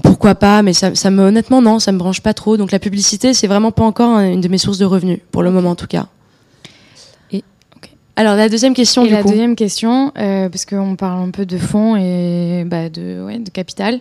[0.00, 2.56] pourquoi pas, mais ça, ça me, honnêtement, non, ça me branche pas trop.
[2.56, 5.42] Donc la publicité, c'est vraiment pas encore un- une de mes sources de revenus, pour
[5.42, 6.06] le moment en tout cas.
[7.32, 7.42] Et-
[7.76, 7.90] ok.
[8.16, 9.28] Alors la deuxième question, Et du la coup.
[9.30, 13.50] deuxième question, euh, parce qu'on parle un peu de fonds et bah, de, ouais, de
[13.50, 14.00] capital.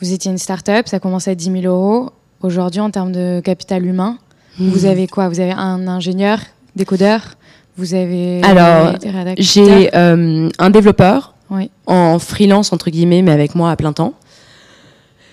[0.00, 2.10] Vous étiez une start-up, ça commence à 10 000 euros.
[2.42, 4.16] Aujourd'hui, en termes de capital humain,
[4.58, 4.68] Hmm.
[4.70, 5.28] vous avez quoi?
[5.28, 6.40] Vous avez un ingénieur,
[6.74, 7.36] des codeurs
[7.76, 8.94] Vous avez Alors,
[9.38, 11.70] J'ai euh, un développeur Oui.
[11.86, 14.12] en freelance, entre guillemets, mais avec moi à plein temps.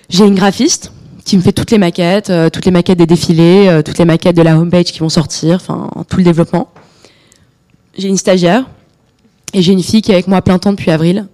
[0.10, 0.92] J'ai une graphiste
[1.26, 4.06] qui me fait toutes les maquettes, euh, toutes les maquettes des défilés, euh, toutes les
[4.06, 6.70] maquettes de la homepage qui vont sortir, enfin tout le développement.
[7.98, 8.66] J'ai une stagiaire
[9.54, 11.28] et j'ai une fille qui est avec moi à plein temps depuis avril.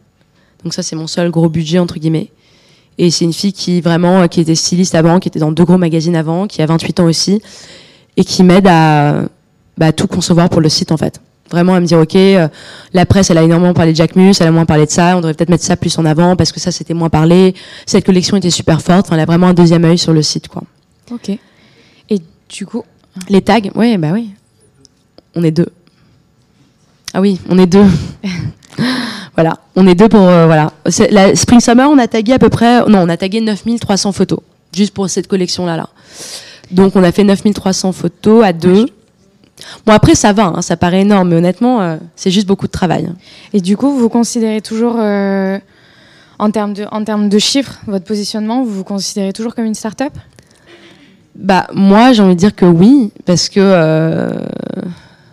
[0.63, 2.32] Donc ça c'est mon seul gros budget entre guillemets.
[2.97, 5.65] Et c'est une fille qui vraiment euh, qui était styliste avant, qui était dans deux
[5.65, 7.41] gros magazines avant, qui a 28 ans aussi
[8.17, 9.26] et qui m'aide à
[9.78, 11.21] bah, tout concevoir pour le site en fait.
[11.51, 12.47] Vraiment à me dire ok, euh,
[12.93, 15.13] la presse elle a énormément parlé de Jack Mus, elle a moins parlé de ça,
[15.15, 17.53] on devrait peut-être mettre ça plus en avant parce que ça c'était moins parlé.
[17.85, 20.47] Cette collection était super forte, enfin, elle a vraiment un deuxième œil sur le site
[20.47, 20.63] quoi.
[21.11, 21.29] Ok.
[22.09, 22.19] Et
[22.49, 22.83] du coup,
[23.29, 24.29] Les tags, oui, bah oui.
[25.35, 25.67] On est deux.
[27.13, 27.85] Ah oui, on est deux.
[29.35, 30.21] voilà, on est deux pour.
[30.27, 30.71] euh, voilà.
[31.11, 32.85] La Spring Summer, on a tagué à peu près.
[32.87, 34.39] Non, on a tagué 9300 photos,
[34.75, 35.77] juste pour cette collection-là.
[35.77, 35.89] Là.
[36.71, 38.87] Donc, on a fait 9300 photos à deux.
[39.86, 42.72] Bon, après, ça va, hein, ça paraît énorme, mais honnêtement, euh, c'est juste beaucoup de
[42.72, 43.09] travail.
[43.53, 45.57] et du coup, vous considérez toujours, euh,
[46.39, 49.76] en, termes de, en termes de chiffres, votre positionnement, vous vous considérez toujours comme une
[49.76, 50.14] start-up?
[51.36, 53.59] Bah, moi, j'ai envie de dire que oui, parce que.
[53.59, 54.32] euh,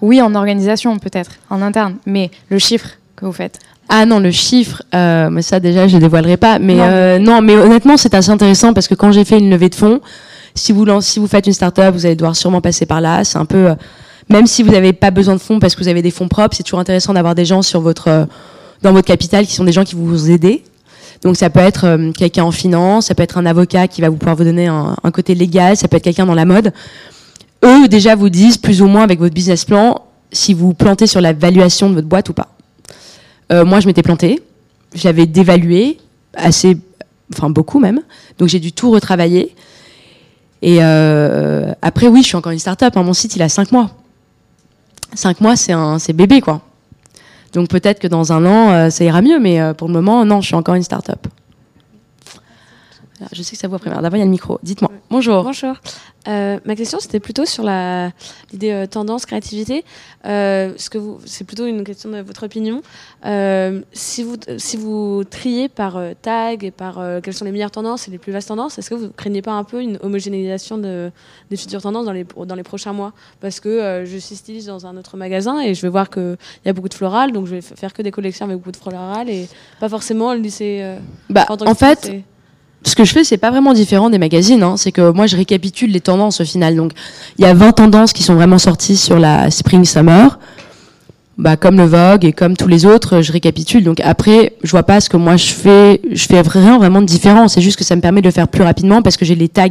[0.01, 3.59] Oui, en organisation peut-être, en interne, mais le chiffre que vous faites.
[3.93, 6.59] Ah non, le chiffre, mais ça déjà je dévoilerai pas.
[6.61, 7.35] Mais Non.
[7.35, 10.01] non, mais honnêtement c'est assez intéressant parce que quand j'ai fait une levée de fonds,
[10.55, 13.25] si vous lancez, si vous faites une start-up, vous allez devoir sûrement passer par là.
[13.25, 13.75] C'est un peu, euh,
[14.29, 16.57] même si vous n'avez pas besoin de fonds parce que vous avez des fonds propres,
[16.57, 18.27] c'est toujours intéressant d'avoir des gens euh,
[18.83, 20.65] dans votre capital qui sont des gens qui vont vous aider.
[21.23, 24.09] Donc ça peut être euh, quelqu'un en finance, ça peut être un avocat qui va
[24.09, 26.73] vous pouvoir vous donner un, côté légal, ça peut être quelqu'un dans la mode.
[27.65, 31.21] Eux déjà vous disent plus ou moins avec votre business plan si vous plantez sur
[31.21, 32.49] la valuation de votre boîte ou pas.
[33.53, 34.41] Moi, je m'étais plantée.
[34.95, 35.99] Je l'avais dévalué
[36.35, 36.77] assez,
[37.35, 38.01] enfin beaucoup même.
[38.39, 39.55] Donc j'ai dû tout retravailler.
[40.63, 42.97] Et euh, après, oui, je suis encore une start-up.
[42.97, 43.03] hein.
[43.03, 43.91] Mon site, il a 5 mois.
[45.15, 46.61] 5 mois, c'est bébé, quoi.
[47.53, 50.25] Donc peut-être que dans un an, euh, ça ira mieux, mais euh, pour le moment,
[50.25, 51.27] non, je suis encore une start-up.
[53.21, 53.91] Voilà, Je sais que ça vous après.
[53.91, 54.59] D'abord, il y a le micro.
[54.63, 54.91] Dites-moi.
[55.11, 55.45] Bonjour.
[55.45, 55.77] Bonjour.
[56.27, 59.85] Euh, ma question, c'était plutôt sur l'idée euh, tendance, créativité.
[60.25, 62.83] Euh, ce que vous, c'est plutôt une question de votre opinion.
[63.27, 68.09] Euh, si vous, si vous triez par tag et par quelles sont les meilleures tendances
[68.09, 71.11] et les plus vastes tendances, est-ce que vous craignez pas un peu une homogénéisation de,
[71.51, 73.13] des futures tendances dans les, dans les prochains mois?
[73.41, 76.71] Parce que je suis styliste dans un autre magasin et je vais voir qu'il y
[76.71, 79.29] a beaucoup de floral, donc je vais faire que des collections avec beaucoup de floral
[79.29, 79.47] et
[79.79, 80.97] pas forcément le lycée.
[81.29, 82.11] Bah, en fait,
[82.85, 84.63] ce que je fais, c'est pas vraiment différent des magazines.
[84.63, 84.77] hein.
[84.77, 86.77] C'est que moi, je récapitule les tendances au final.
[86.77, 86.93] Donc,
[87.39, 90.39] il y a 20 tendances qui sont vraiment sorties sur la Spring Summer.
[91.39, 93.83] Bah, comme le Vogue et comme tous les autres, je récapitule.
[93.83, 96.01] Donc après, je vois pas ce que moi je fais.
[96.13, 97.49] Je fais rien vraiment de différent.
[97.49, 99.49] C'est juste que ça me permet de le faire plus rapidement parce que j'ai les
[99.49, 99.69] tags.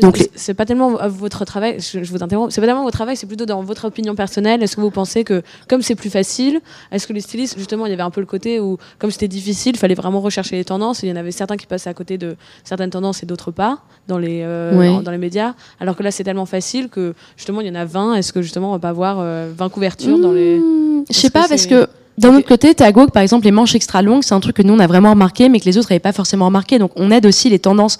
[0.00, 2.82] Donc, c'est- c'est pas tellement v- votre travail, je, je vous interromps, c'est pas tellement
[2.84, 4.62] votre travail, c'est plutôt dans votre opinion personnelle.
[4.62, 6.60] Est-ce que vous pensez que, comme c'est plus facile,
[6.92, 9.28] est-ce que les stylistes, justement, il y avait un peu le côté où, comme c'était
[9.28, 11.90] difficile, il fallait vraiment rechercher les tendances, et il y en avait certains qui passaient
[11.90, 13.78] à côté de certaines tendances et d'autres pas
[14.08, 17.60] dans les, euh, dans, dans les médias, alors que là c'est tellement facile que, justement,
[17.60, 20.18] il y en a 20, est-ce que, justement, on va pas avoir euh, 20 couvertures
[20.18, 20.58] dans les.
[20.58, 21.86] Mmh, Je sais pas parce que
[22.20, 24.74] d'un autre côté, Tagog, par exemple, les manches extra longues, c'est un truc que nous
[24.74, 26.78] on a vraiment remarqué, mais que les autres n'avaient pas forcément remarqué.
[26.78, 27.96] Donc on aide aussi les tendances.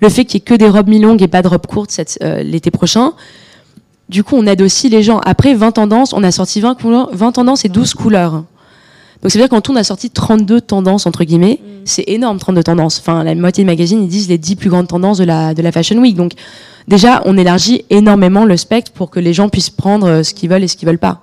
[0.00, 2.42] Le fait qu'il y ait que des robes mi-longues et pas de robes courtes euh,
[2.42, 3.12] l'été prochain.
[4.08, 5.20] Du coup, on aide aussi les gens.
[5.20, 8.32] Après 20 tendances, on a sorti 20, couleurs, 20 tendances et 12 couleurs.
[9.22, 11.60] Donc ça veut dire qu'en tout, on a sorti 32 tendances, entre guillemets.
[11.84, 12.98] C'est énorme, 32 tendances.
[12.98, 15.62] Enfin, la moitié des magazines, ils disent les 10 plus grandes tendances de la, de
[15.62, 16.16] la Fashion Week.
[16.16, 16.32] Donc
[16.88, 20.50] déjà, on élargit énormément le spectre pour que les gens puissent prendre euh, ce qu'ils
[20.50, 21.20] veulent et ce qu'ils veulent pas.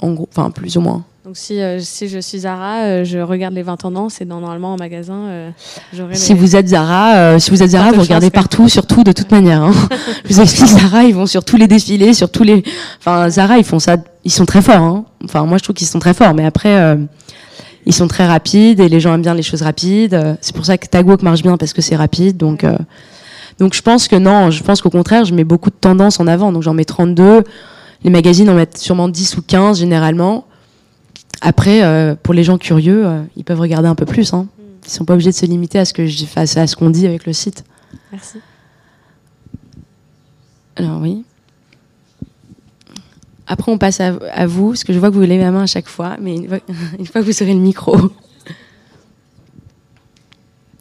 [0.00, 1.04] En gros, enfin, plus ou moins.
[1.24, 5.52] Donc si, si je suis Zara, je regarde les 20 tendances et normalement en magasin,
[5.92, 6.16] j'aurai.
[6.16, 9.30] Si vous êtes Zara, si vous êtes Zara, vous regardez partout, sur tout de toute
[9.30, 9.62] manière.
[9.62, 9.72] Hein.
[10.24, 12.64] je vous explique, Zara, ils vont sur tous les défilés, sur tous les.
[12.98, 14.82] Enfin, Zara, ils font ça, ils sont très forts.
[14.82, 15.04] Hein.
[15.24, 16.98] Enfin, moi, je trouve qu'ils sont très forts, mais après
[17.86, 20.36] ils sont très rapides et les gens aiment bien les choses rapides.
[20.40, 22.36] C'est pour ça que Tagwalk marche bien parce que c'est rapide.
[22.36, 22.76] Donc, euh,
[23.58, 26.26] donc je pense que non, je pense qu'au contraire, je mets beaucoup de tendances en
[26.26, 26.52] avant.
[26.52, 27.42] Donc j'en mets 32.
[28.04, 30.46] Les magazines en mettent sûrement 10 ou 15 généralement.
[31.44, 34.32] Après, euh, pour les gens curieux, euh, ils peuvent regarder un peu plus.
[34.32, 34.46] Hein.
[34.84, 37.06] Ils sont pas obligés de se limiter à ce que je à ce qu'on dit
[37.06, 37.64] avec le site.
[38.12, 38.38] Merci.
[40.76, 41.24] Alors oui.
[43.48, 45.66] Après, on passe à, vous, parce que je vois que vous levez la main à
[45.66, 46.60] chaque fois, mais une fois,
[47.20, 47.96] que vous aurez le micro.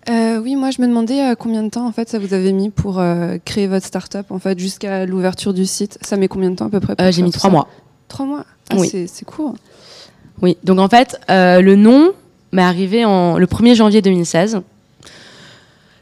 [0.10, 2.54] Euh, oui, moi je me demandais euh, combien de temps en fait ça vous avez
[2.54, 6.00] mis pour euh, créer votre start-up en fait jusqu'à l'ouverture du site.
[6.02, 7.68] Ça met combien de temps à peu près J'ai mis trois mois.
[8.08, 8.90] Trois mois ah, Oui.
[9.08, 9.56] C'est court.
[10.42, 12.14] Oui, donc en fait, le nom
[12.52, 14.62] m'est arrivé en, le 1er janvier 2016.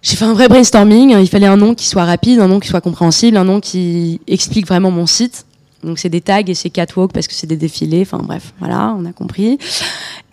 [0.02, 1.18] J'ai fait un vrai brainstorming.
[1.20, 4.22] Il fallait un nom qui soit rapide, un nom qui soit compréhensible, un nom qui
[4.28, 5.46] explique vraiment mon site.
[5.84, 8.02] Donc c'est des tags et c'est catwalk parce que c'est des défilés.
[8.02, 9.58] Enfin bref, voilà, on a compris.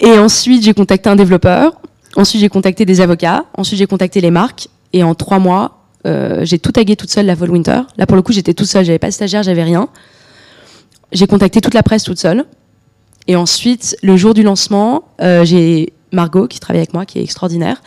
[0.00, 1.80] Et ensuite j'ai contacté un développeur.
[2.16, 3.44] Ensuite j'ai contacté des avocats.
[3.56, 4.68] Ensuite j'ai contacté les marques.
[4.92, 7.82] Et en trois mois, euh, j'ai tout tagué toute seule la Fall Winter.
[7.96, 9.88] Là pour le coup j'étais toute seule, j'avais pas de stagiaire, j'avais rien.
[11.12, 12.44] J'ai contacté toute la presse toute seule.
[13.28, 17.22] Et ensuite le jour du lancement, euh, j'ai Margot qui travaille avec moi, qui est
[17.22, 17.82] extraordinaire,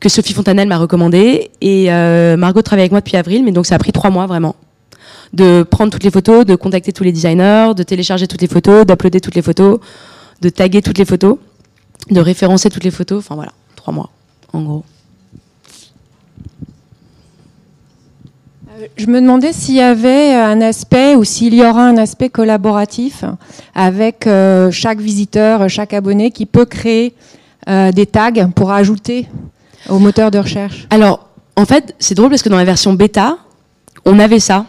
[0.00, 1.50] que Sophie Fontanelle m'a recommandé.
[1.60, 4.26] Et euh, Margot travaille avec moi depuis avril, mais donc ça a pris trois mois
[4.26, 4.56] vraiment
[5.32, 8.86] de prendre toutes les photos, de contacter tous les designers, de télécharger toutes les photos,
[8.86, 9.80] d'uploader toutes les photos,
[10.40, 11.38] de taguer toutes les photos,
[12.10, 13.18] de référencer toutes les photos.
[13.18, 14.10] Enfin voilà, trois mois
[14.52, 14.84] en gros.
[18.96, 23.24] Je me demandais s'il y avait un aspect ou s'il y aura un aspect collaboratif
[23.74, 27.14] avec euh, chaque visiteur, chaque abonné qui peut créer
[27.68, 29.28] euh, des tags pour ajouter
[29.88, 30.86] au moteur de recherche.
[30.90, 33.38] Alors, en fait, c'est drôle parce que dans la version bêta,
[34.04, 34.66] on avait ça.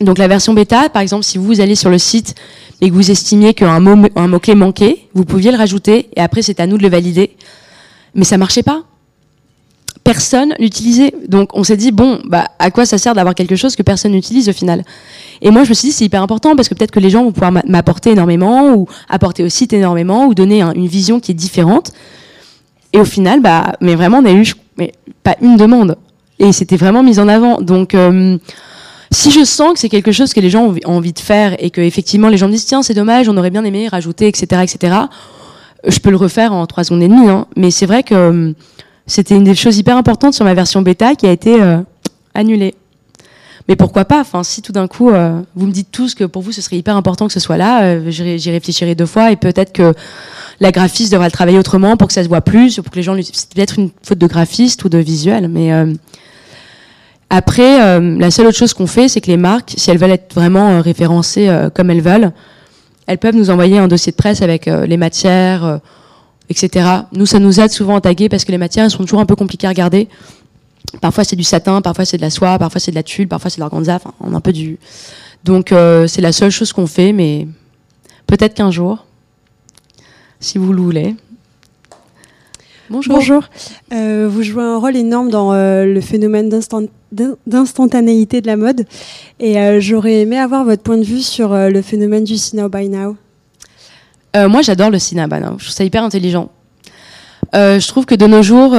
[0.00, 2.34] Donc la version bêta, par exemple, si vous allez sur le site
[2.80, 6.42] et que vous estimiez qu'un mot, un mot-clé manquait, vous pouviez le rajouter et après
[6.42, 7.36] c'est à nous de le valider.
[8.14, 8.82] Mais ça marchait pas.
[10.06, 11.12] Personne l'utilisait.
[11.26, 14.12] Donc on s'est dit, bon, bah, à quoi ça sert d'avoir quelque chose que personne
[14.12, 14.84] n'utilise au final?
[15.42, 17.24] Et moi je me suis dit, c'est hyper important parce que peut-être que les gens
[17.24, 21.34] vont pouvoir m'apporter énormément ou apporter au site énormément ou donner une vision qui est
[21.34, 21.90] différente.
[22.92, 24.46] Et au final, bah, mais vraiment, on a eu
[25.24, 25.96] pas une demande.
[26.38, 27.60] Et c'était vraiment mis en avant.
[27.60, 27.94] Donc...
[27.94, 28.38] Euh,
[29.12, 31.70] si je sens que c'est quelque chose que les gens ont envie de faire et
[31.70, 34.62] que effectivement les gens me disent tiens c'est dommage, on aurait bien aimé rajouter etc
[34.64, 34.96] etc,
[35.86, 37.28] je peux le refaire en trois secondes et demie.
[37.28, 37.46] Hein.
[37.56, 38.52] Mais c'est vrai que
[39.06, 41.78] c'était une des choses hyper importantes sur ma version bêta qui a été euh,
[42.34, 42.74] annulée.
[43.68, 44.20] Mais pourquoi pas?
[44.20, 46.76] Enfin, si tout d'un coup euh, vous me dites tous que pour vous ce serait
[46.76, 49.94] hyper important que ce soit là, euh, j'y réfléchirai deux fois et peut-être que
[50.60, 53.02] la graphiste devra le travailler autrement pour que ça se voit plus, pour que les
[53.02, 53.16] gens.
[53.20, 55.70] C'est peut-être une faute de graphiste ou de visuel, mais
[57.28, 60.34] après, la seule autre chose qu'on fait, c'est que les marques, si elles veulent être
[60.34, 62.32] vraiment référencées comme elles veulent,
[63.06, 65.80] elles peuvent nous envoyer un dossier de presse avec les matières,
[66.48, 66.88] etc.
[67.12, 69.36] Nous, ça nous aide souvent à taguer parce que les matières sont toujours un peu
[69.36, 70.08] compliquées à regarder.
[71.00, 73.50] Parfois c'est du satin, parfois c'est de la soie, parfois c'est de la tulle, parfois
[73.50, 74.78] c'est de l'organza, enfin on a un peu du.
[75.44, 75.74] Donc
[76.06, 77.48] c'est la seule chose qu'on fait, mais
[78.26, 79.04] peut-être qu'un jour,
[80.40, 81.16] si vous le voulez.
[82.88, 83.16] Bonjour.
[83.16, 83.42] Bonjour.
[83.92, 86.48] Euh, vous jouez un rôle énorme dans euh, le phénomène
[87.46, 88.86] d'instantanéité de la mode.
[89.40, 92.68] Et euh, j'aurais aimé avoir votre point de vue sur le phénomène du see now
[92.68, 93.16] by now.
[94.48, 95.56] Moi, j'adore le by now.
[95.58, 96.50] Je trouve ça hyper intelligent.
[97.52, 98.74] je trouve que de nos jours,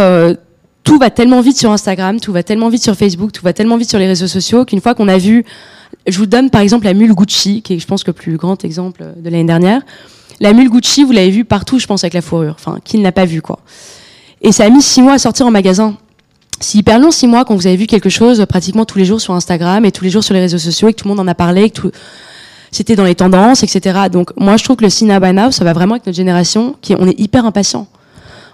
[0.83, 3.77] tout va tellement vite sur Instagram, tout va tellement vite sur Facebook, tout va tellement
[3.77, 5.45] vite sur les réseaux sociaux qu'une fois qu'on a vu.
[6.07, 8.63] Je vous donne par exemple la mule Gucci, qui est, je pense, le plus grand
[8.63, 9.81] exemple de l'année dernière.
[10.39, 12.55] La mule Gucci, vous l'avez vu partout, je pense, avec la fourrure.
[12.57, 13.59] Enfin, qui ne l'a pas vu, quoi.
[14.41, 15.97] Et ça a mis six mois à sortir en magasin.
[16.59, 19.19] C'est hyper long, six mois, quand vous avez vu quelque chose pratiquement tous les jours
[19.19, 21.19] sur Instagram et tous les jours sur les réseaux sociaux et que tout le monde
[21.19, 21.71] en a parlé.
[22.71, 24.09] C'était dans les tendances, etc.
[24.11, 26.75] Donc moi, je trouve que le Sina by now, ça va vraiment avec notre génération,
[26.81, 27.87] qui on est hyper impatient.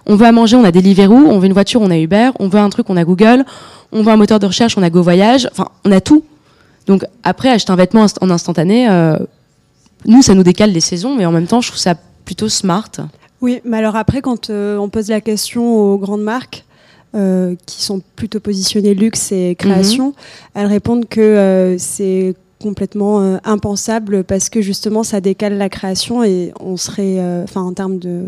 [0.06, 2.48] On veut à manger, on a Deliveroo, on veut une voiture, on a Uber, on
[2.48, 3.44] veut un truc, on a Google,
[3.92, 6.24] on veut un moteur de recherche, on a Go Voyage, enfin, on a tout.
[6.86, 9.16] Donc après, acheter un vêtement en instantané, euh,
[10.04, 11.94] nous, ça nous décale les saisons, mais en même temps, je trouve ça
[12.24, 12.90] plutôt smart.
[13.40, 16.64] Oui, mais alors après, quand euh, on pose la question aux grandes marques,
[17.14, 20.14] euh, qui sont plutôt positionnées luxe et création, mhm.
[20.54, 22.34] elles répondent que euh, c'est
[22.64, 27.98] complètement impensable parce que justement ça décale la création et on serait, enfin en termes
[27.98, 28.24] de,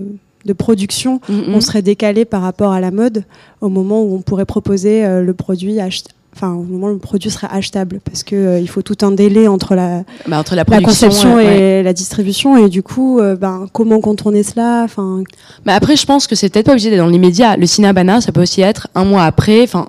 [0.57, 1.55] production, mhm.
[1.55, 3.25] on serait décalé par rapport à la mode
[3.61, 5.81] au moment où on pourrait proposer le produit
[6.37, 9.11] enfin au moment où le produit sera achetable parce que euh, il faut tout un
[9.11, 13.67] délai entre la, bah, entre la, conception et la distribution et du coup euh, ben,
[13.73, 15.23] comment contourner cela enfin
[15.65, 18.33] bah après je pense que c'est peut-être pas obligé d'être dans l'immédiat le cinéma ça
[18.33, 19.87] peut aussi être un mois après enfin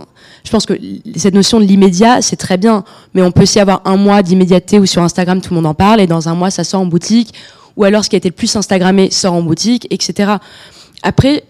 [0.48, 0.74] je pense que
[1.16, 2.84] cette notion de l'immédiat c'est très bien
[3.14, 5.74] mais on peut aussi avoir un mois d'immédiateté où sur Instagram tout le monde en
[5.74, 7.34] parle et dans un mois ça sort en boutique
[7.76, 10.36] ou alors ce qui a été le plus Instagrammé sort en boutique etc
[11.04, 11.43] après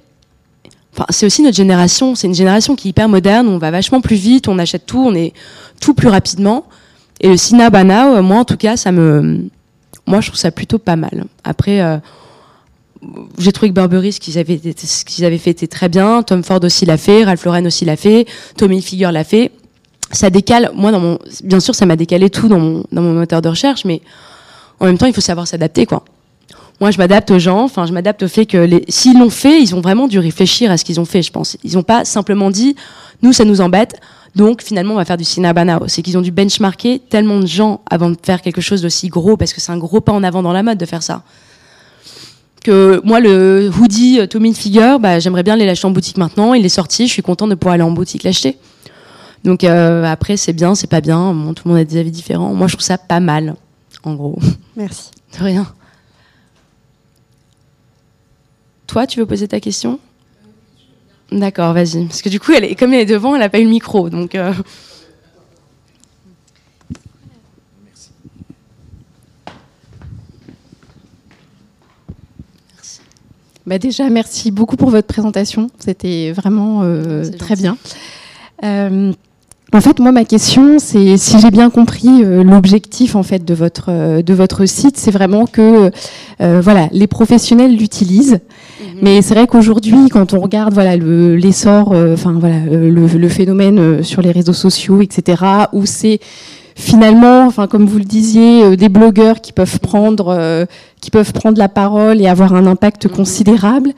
[1.10, 2.16] c'est aussi notre génération.
[2.16, 3.48] C'est une génération qui est hyper moderne.
[3.48, 4.48] On va vachement plus vite.
[4.48, 5.04] On achète tout.
[5.06, 5.34] On est
[5.80, 6.66] tout plus rapidement.
[7.20, 9.46] Et le Cinnabana, euh, moi en tout cas, ça me,
[10.06, 11.26] moi je trouve ça plutôt pas mal.
[11.44, 11.98] Après, euh,
[13.38, 16.24] j'ai trouvé que Burberry, ce qu'ils avaient, fait était très bien.
[16.24, 17.24] Tom Ford aussi l'a fait.
[17.24, 18.26] Ralph Lauren aussi l'a fait.
[18.58, 19.52] Tommy Figure l'a fait.
[20.12, 20.72] Ça décale.
[20.74, 23.50] Moi, dans mon, bien sûr, ça m'a décalé tout dans mon, dans mon moteur de
[23.50, 24.02] recherche, mais
[24.80, 26.04] en même temps, il faut savoir s'adapter, quoi
[26.80, 27.64] moi, je m'adapte aux gens.
[27.64, 30.78] Enfin, je m'adapte au fait que s'ils l'ont fait, ils ont vraiment dû réfléchir à
[30.78, 31.24] ce qu'ils ont fait.
[31.24, 31.58] Je pense.
[31.64, 32.76] Ils n'ont pas simplement dit,
[33.24, 34.00] nous, ça nous embête.
[34.36, 35.88] Donc finalement, on va faire du cinnabonao.
[35.88, 39.38] C'est qu'ils ont dû benchmarker tellement de gens avant de faire quelque chose d'aussi gros,
[39.38, 41.24] parce que c'est un gros pas en avant dans la mode de faire ça.
[42.64, 46.54] Que moi, le hoodie euh, Tommy Figure, bah, j'aimerais bien aller l'acheter en boutique maintenant.
[46.54, 48.58] Il est sorti, je suis contente de pouvoir aller en boutique l'acheter.
[49.44, 51.34] Donc euh, après, c'est bien, c'est pas bien.
[51.56, 52.54] tout le monde a des avis différents.
[52.54, 53.56] Moi, je trouve ça pas mal,
[54.04, 54.40] en gros.
[54.76, 55.12] Merci.
[55.38, 55.68] De rien.
[58.88, 60.00] Toi, tu veux poser ta question?
[61.32, 62.06] D'accord, vas-y.
[62.06, 63.70] Parce que du coup, elle est, comme elle est devant, elle n'a pas eu le
[63.70, 64.10] micro.
[64.10, 64.54] Donc, euh.
[73.68, 75.70] Bah déjà, merci beaucoup pour votre présentation.
[75.78, 77.78] C'était vraiment euh, très bien.
[78.64, 79.12] Euh,
[79.72, 84.22] en fait, moi, ma question, c'est si j'ai bien compris l'objectif en fait de votre
[84.22, 85.92] de votre site, c'est vraiment que
[86.40, 88.40] voilà, les professionnels l'utilisent
[88.80, 89.00] Mhm.
[89.02, 93.80] Mais c'est vrai qu'aujourd'hui, quand on regarde voilà l'essor, euh, enfin voilà euh, le, phénomène
[93.80, 95.44] euh, sur les réseaux sociaux, etc.,
[95.74, 96.20] où c'est
[96.78, 100.66] finalement, enfin comme vous le disiez, des blogueurs qui peuvent prendre,
[101.02, 103.12] qui peuvent prendre la parole et avoir un impact mhm.
[103.12, 103.94] considérable.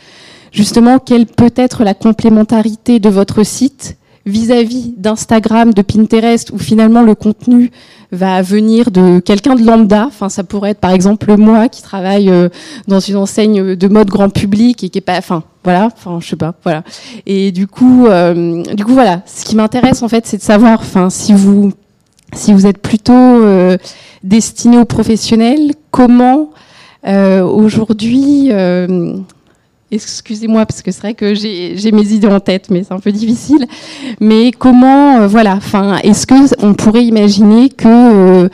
[0.51, 7.01] Justement, quelle peut être la complémentarité de votre site vis-à-vis d'Instagram, de Pinterest, où finalement
[7.01, 7.71] le contenu
[8.11, 10.05] va venir de quelqu'un de lambda?
[10.07, 12.49] Enfin, ça pourrait être par exemple moi qui travaille euh,
[12.87, 16.29] dans une enseigne de mode grand public et qui est pas, enfin, voilà, enfin, je
[16.29, 16.83] sais pas, voilà.
[17.25, 19.21] Et du coup, euh, du coup, voilà.
[19.25, 21.71] Ce qui m'intéresse en fait, c'est de savoir, enfin, si vous,
[22.33, 23.77] si vous êtes plutôt euh,
[24.23, 26.51] destiné aux professionnels, comment
[27.03, 28.51] aujourd'hui
[29.91, 33.11] Excusez-moi parce que c'est vrai que j'ai mes idées en tête, mais c'est un peu
[33.11, 33.65] difficile.
[34.19, 38.49] Mais comment, euh, voilà, enfin, est-ce que on pourrait imaginer que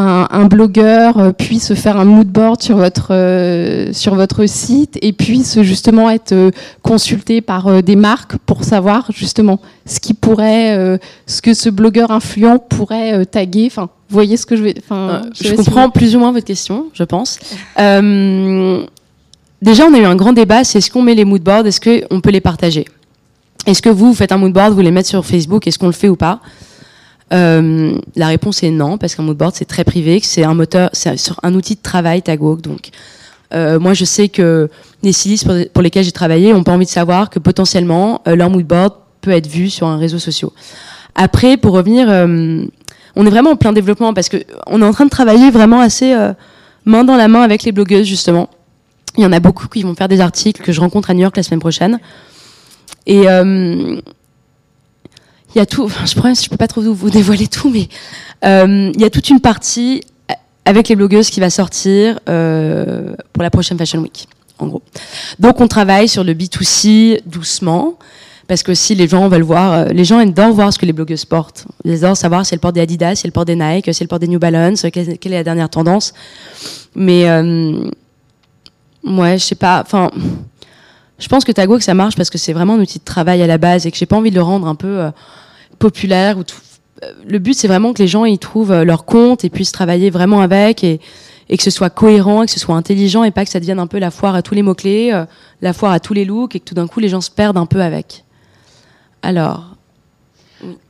[0.00, 3.10] euh, un, blogueur euh, puisse faire un mood board sur votre
[3.92, 6.50] sur votre site et puisse justement être
[6.82, 12.58] consulté par des marques pour savoir justement ce qui pourrait, ce que ce blogueur influent
[12.58, 13.66] pourrait taguer.
[13.66, 14.74] Enfin, vous voyez ce que je vais.
[14.78, 17.38] Enfin, je, comprends plus ou moins votre question, je pense.
[19.62, 22.20] Déjà, on a eu un grand débat, c'est est-ce qu'on met les moodboards, est-ce qu'on
[22.20, 22.86] peut les partager?
[23.66, 25.92] Est-ce que vous, vous faites un moodboard, vous les mettez sur Facebook, est-ce qu'on le
[25.92, 26.40] fait ou pas?
[27.32, 31.16] Euh, La réponse est non, parce qu'un moodboard, c'est très privé, c'est un moteur, c'est
[31.16, 32.60] sur un outil de travail, Tagwalk.
[32.60, 32.90] Donc,
[33.52, 34.68] euh, moi, je sais que
[35.02, 38.50] les stylistes pour, lesquels j'ai travaillé n'ont pas envie de savoir que potentiellement, euh, leur
[38.50, 40.50] moodboard peut être vu sur un réseau social.
[41.14, 45.10] Après, pour revenir, on est vraiment en plein développement, parce qu'on est en train de
[45.10, 46.16] travailler vraiment assez
[46.86, 48.48] main dans la main avec les blogueuses, justement
[49.16, 51.20] il y en a beaucoup qui vont faire des articles que je rencontre à New
[51.20, 51.98] York la semaine prochaine.
[53.06, 54.00] Et euh,
[55.54, 55.88] il y a tout.
[56.04, 57.88] je pourrais, je peux pas trop vous dévoiler tout, mais
[58.44, 60.02] euh, il y a toute une partie
[60.64, 64.28] avec les blogueuses qui va sortir euh, pour la prochaine Fashion Week,
[64.58, 64.82] en gros.
[65.38, 67.98] Donc on travaille sur le B2C doucement.
[68.46, 71.24] Parce que si les gens veulent voir, les gens adorent voir ce que les blogueuses
[71.24, 71.66] portent.
[71.84, 74.08] Ils adorent savoir si elles portent des Adidas, si elles portent des Nike, si elles
[74.08, 76.12] portent des New Balance, quelle, est la dernière tendance.
[76.96, 77.28] Mais
[79.04, 79.82] Ouais, je sais pas.
[79.84, 80.10] Enfin,
[81.20, 83.42] je pense que Tago que ça marche parce que c'est vraiment un outil de travail
[83.42, 85.10] à la base et que j'ai pas envie de le rendre un peu euh,
[85.78, 86.42] populaire ou
[87.26, 90.10] Le but, c'est vraiment que les gens y trouvent euh, leur compte et puissent travailler
[90.10, 90.98] vraiment avec et,
[91.50, 93.78] et, que ce soit cohérent, et que ce soit intelligent et pas que ça devienne
[93.78, 95.26] un peu la foire à tous les mots clés, euh,
[95.60, 97.58] la foire à tous les looks et que tout d'un coup les gens se perdent
[97.58, 98.24] un peu avec.
[99.22, 99.76] Alors.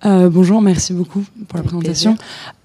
[0.05, 2.17] bonjour, merci beaucoup pour la présentation.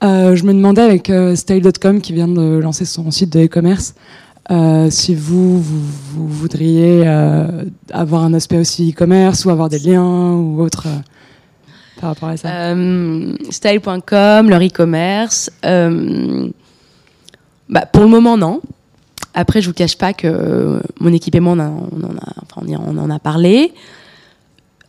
[0.02, 3.96] je me demandais avec Style.com qui vient de lancer son site de e-commerce.
[4.52, 10.34] Euh, si vous, vous, voudriez euh, avoir un aspect aussi e-commerce ou avoir des liens
[10.34, 11.00] ou autre euh,
[12.00, 12.76] par rapport à ça
[13.50, 15.50] Style.com, leur e-commerce.
[17.68, 18.62] Bah, pour le moment, non.
[19.34, 23.10] Après, je vous cache pas que mon équipe et moi, on, en, a, on en
[23.10, 23.74] a parlé.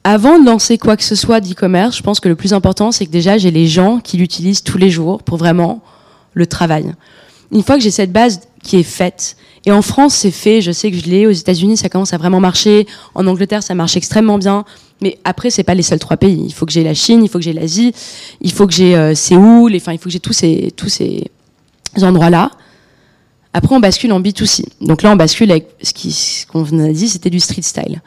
[0.04, 3.06] avant de lancer quoi que ce soit d'e-commerce, je pense que le plus important, c'est
[3.06, 5.80] que déjà, j'ai les gens qui l'utilisent tous les jours pour vraiment
[6.34, 6.92] le travail.
[7.50, 9.36] Une fois que j'ai cette base qui est faite,
[9.66, 12.18] et en France, c'est fait, je sais que je l'ai, aux États-Unis, ça commence à
[12.18, 12.86] vraiment marcher,
[13.16, 14.64] en Angleterre, ça marche extrêmement bien,
[15.00, 16.40] mais après, c'est pas les seuls trois pays.
[16.46, 17.92] Il faut que j'ai la Chine, il faut que j'ai l'Asie,
[18.40, 21.30] il faut que j'ai euh, Séoul, enfin, il faut que j'ai tous ces, tous ces
[22.00, 22.52] endroits-là.
[23.52, 24.64] Après, on bascule en B2C.
[24.80, 28.00] Donc là, on bascule avec ce qu'on a dit, c'était du street style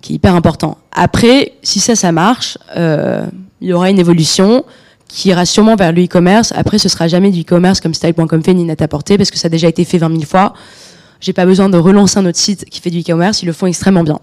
[0.00, 0.78] qui est hyper important.
[0.92, 3.26] Après, si ça, ça marche, euh,
[3.60, 4.64] il y aura une évolution
[5.08, 6.52] qui ira sûrement vers le e-commerce.
[6.56, 9.46] Après, ce sera jamais du e-commerce comme style.com fait ni net à parce que ça
[9.46, 10.54] a déjà été fait 20 000 fois.
[11.24, 13.66] J'ai pas besoin de relancer un autre site qui fait du e-commerce, ils le font
[13.66, 14.20] extrêmement bien.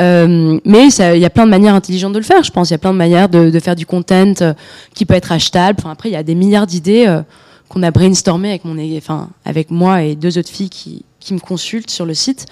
[0.00, 2.70] Euh, mais il y a plein de manières intelligentes de le faire, je pense.
[2.70, 4.54] Il y a plein de manières de, de faire du content euh,
[4.94, 5.80] qui peut être achetable.
[5.80, 7.20] Enfin, après, il y a des milliards d'idées euh,
[7.68, 11.40] qu'on a brainstormé avec, mon, enfin, avec moi et deux autres filles qui, qui me
[11.40, 12.46] consultent sur le site.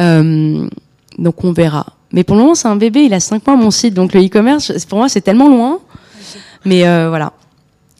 [0.00, 0.66] Euh,
[1.18, 1.84] donc on verra.
[2.10, 4.24] Mais pour le moment, c'est un bébé, il a 5 mois mon site, donc le
[4.24, 5.78] e-commerce, pour moi, c'est tellement loin.
[6.64, 7.34] Mais euh, voilà,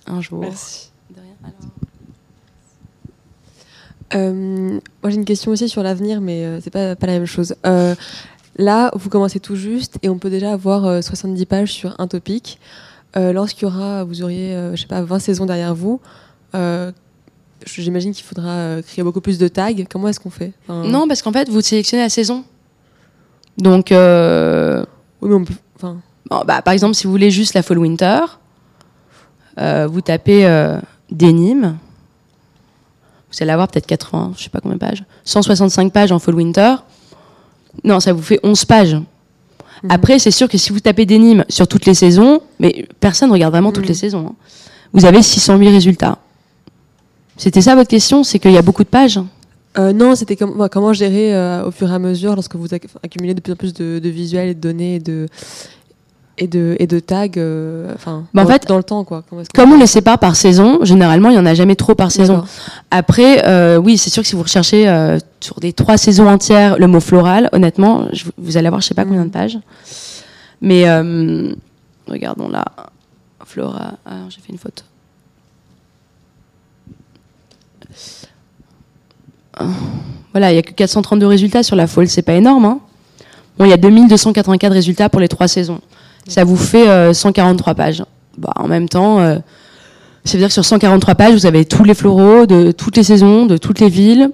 [0.06, 0.40] un jour.
[0.40, 0.92] Merci.
[4.14, 7.26] Euh, moi, j'ai une question aussi sur l'avenir, mais euh, c'est pas, pas la même
[7.26, 7.54] chose.
[8.56, 12.58] là, vous commencez tout juste et on peut déjà avoir 70 pages sur un topic.
[13.14, 16.00] Lorsqu'il y aura, vous auriez, je sais pas, 20 saisons derrière vous.
[17.64, 19.72] J'imagine qu'il faudra créer beaucoup plus de tags.
[19.90, 20.52] Comment est-ce qu'on fait?
[20.68, 22.44] Non, parce qu'en fait, vous sélectionnez la saison.
[23.58, 24.84] Donc, euh,
[26.46, 28.20] bah, par exemple, si vous voulez juste la Fall Winter,
[29.58, 30.78] euh, vous tapez euh,
[31.10, 31.76] Denim.
[33.32, 35.04] Vous allez avoir peut-être 80, je sais pas combien de pages.
[35.24, 36.74] 165 pages en Fall Winter.
[37.84, 38.94] Non, ça vous fait 11 pages.
[38.94, 39.90] Mhm.
[39.90, 43.32] Après, c'est sûr que si vous tapez Denim sur toutes les saisons, mais personne ne
[43.32, 43.98] regarde vraiment toutes les mhm.
[43.98, 44.34] saisons, hein,
[44.92, 46.18] vous avez 608 résultats.
[47.36, 48.24] C'était ça votre question?
[48.24, 49.20] C'est qu'il y a beaucoup de pages
[49.78, 52.68] euh, non, c'était comment gérer euh, au fur et à mesure lorsque vous
[53.02, 55.28] accumulez de plus en plus de, visuels et de données et de,
[56.38, 59.04] et de, et de tags euh, enfin, bah, en fait, dans le temps.
[59.04, 59.22] Quoi.
[59.54, 62.44] comme on les sépare par saison, généralement, il n'y en a jamais trop par saison.
[62.90, 64.84] Après, oui, c'est sûr que si vous recherchez
[65.40, 68.08] sur des trois saisons entières le mot floral, honnêtement,
[68.38, 69.32] vous allez avoir je sais pas combien de mm.
[69.32, 69.58] pages.
[70.60, 70.84] Mais
[72.08, 72.64] regardons là.
[73.52, 73.98] Flora.
[74.06, 74.82] Ah, j'ai fait une photo.
[80.32, 82.64] voilà, il n'y a que 432 résultats sur la folle, c'est pas énorme.
[82.64, 82.80] Hein
[83.58, 85.80] bon, il y a 2284 résultats pour les trois saisons.
[86.28, 88.04] Ça vous fait 143 euh, pages.
[88.38, 89.38] Bah, en même temps, euh,
[90.24, 93.02] ça veut dire que sur 143 pages, vous avez tous les floraux de toutes les
[93.02, 94.30] saisons, de toutes les villes.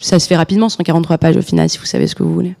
[0.00, 2.56] Ça se fait rapidement, 143 pages au final, si vous savez ce que vous voulez.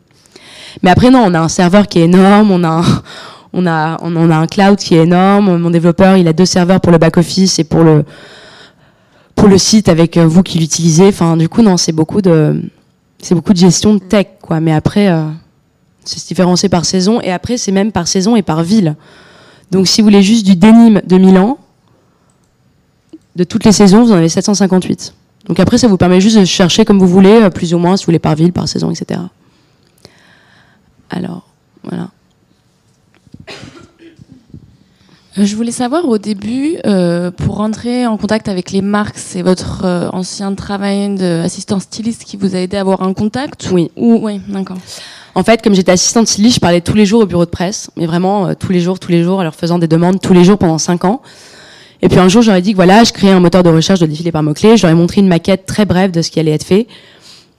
[0.82, 2.84] Mais après, non, on a un serveur qui est énorme, on a un,
[3.52, 5.56] on a, on a un cloud qui est énorme.
[5.56, 8.04] Mon développeur, il a deux serveurs pour le back-office et pour le,
[9.34, 11.08] pour le site avec euh, vous qui l'utilisez.
[11.08, 12.62] Enfin, du coup, non, c'est beaucoup de,
[13.20, 14.60] c'est beaucoup de gestion de tech, quoi.
[14.60, 15.24] Mais après, euh,
[16.04, 18.96] c'est différencié par saison et après, c'est même par saison et par ville.
[19.70, 21.58] Donc, si vous voulez juste du denim de Milan,
[23.36, 25.14] de toutes les saisons, vous en avez 758.
[25.46, 27.96] Donc après, ça vous permet juste de chercher comme vous voulez, euh, plus ou moins,
[27.96, 29.20] si vous voulez par ville, par saison, etc.
[31.10, 31.46] Alors,
[31.82, 32.10] voilà.
[35.38, 39.42] Euh, je voulais savoir au début, euh, pour rentrer en contact avec les marques, c'est
[39.42, 43.90] votre euh, ancien travail d'assistant styliste qui vous a aidé à avoir un contact Oui.
[43.96, 44.78] Ou, oui, d'accord.
[45.34, 47.90] En fait, comme j'étais assistante styliste, je parlais tous les jours au bureau de presse,
[47.96, 50.44] mais vraiment tous les jours, tous les jours, en leur faisant des demandes tous les
[50.44, 51.22] jours pendant cinq ans.
[52.02, 54.06] Et puis un jour, j'aurais dit que voilà, je créais un moteur de recherche de
[54.06, 54.76] défilé par mots-clés.
[54.76, 56.86] J'aurais montré une maquette très brève de ce qui allait être fait.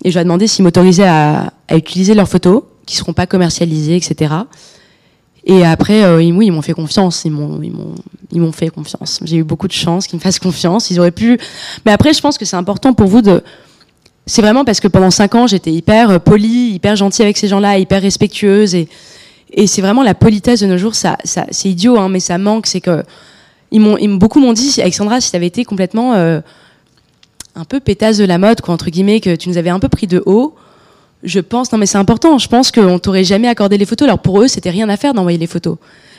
[0.04, 4.36] Et ai demandé s'ils m'autorisaient à, utiliser leurs photos, qui seront pas commercialisées, etc.
[5.46, 7.24] Et après, euh, ils, oui, ils m'ont fait confiance.
[7.26, 7.60] Ils m'ont,
[8.32, 9.20] ils m'ont fait confiance.
[9.24, 10.92] J'ai eu beaucoup de chance qu'ils me fassent confiance.
[10.92, 11.40] Ils auraient pu.
[11.86, 13.42] Mais après, je pense que c'est important pour vous de.
[14.28, 17.48] C'est vraiment parce que pendant cinq ans, j'étais hyper euh, polie, hyper gentille avec ces
[17.48, 18.74] gens-là, hyper respectueuse.
[18.74, 18.90] Et,
[19.52, 20.96] et c'est vraiment la politesse de nos jours.
[20.96, 22.66] Ça, c'est idiot, hein, mais ça manque.
[22.66, 23.04] C'est que
[23.72, 26.40] ils m'ont, beaucoup m'ont dit, Alexandra, si tu avais été complètement euh,
[27.56, 29.90] un peu pétasse de la mode, quoi, entre guillemets, que tu nous avais un peu
[29.90, 30.56] pris de haut
[31.26, 34.08] je pense, non mais c'est important, je pense qu'on t'aurait jamais accordé les photos.
[34.08, 35.78] Alors pour eux, c'était rien à faire d'envoyer les photos.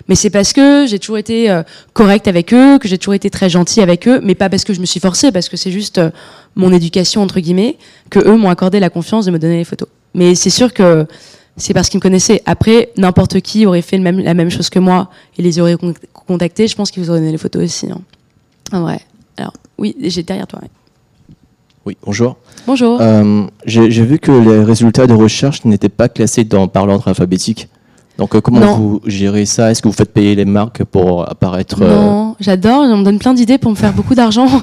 [0.08, 3.30] Mais c'est parce que j'ai toujours été euh, correcte avec eux, que j'ai toujours été
[3.30, 5.70] très gentille avec eux, mais pas parce que je me suis forcée, parce que c'est
[5.70, 6.10] juste euh,
[6.54, 7.76] mon éducation, entre guillemets,
[8.10, 9.88] que eux m'ont accordé la confiance de me donner les photos.
[10.14, 11.06] Mais c'est sûr que
[11.56, 12.42] c'est parce qu'ils me connaissaient.
[12.46, 15.76] Après, n'importe qui aurait fait la même chose que moi et les aurait
[16.12, 17.90] contactés, je pense qu'ils vous auraient donné les photos aussi.
[17.90, 18.00] Hein.
[18.72, 19.00] En vrai.
[19.36, 20.60] Alors, oui, j'ai derrière toi.
[21.86, 22.36] Oui, bonjour.
[22.66, 22.98] Bonjour.
[23.00, 27.68] Euh, J'ai vu que les résultats de recherche n'étaient pas classés dans, par l'ordre alphabétique.
[28.18, 29.70] Donc euh, comment vous gérez ça?
[29.70, 33.20] Est-ce que vous faites payer les marques pour apparaître euh, Non, j'adore, on me donne
[33.20, 34.48] plein d'idées pour me faire beaucoup d'argent.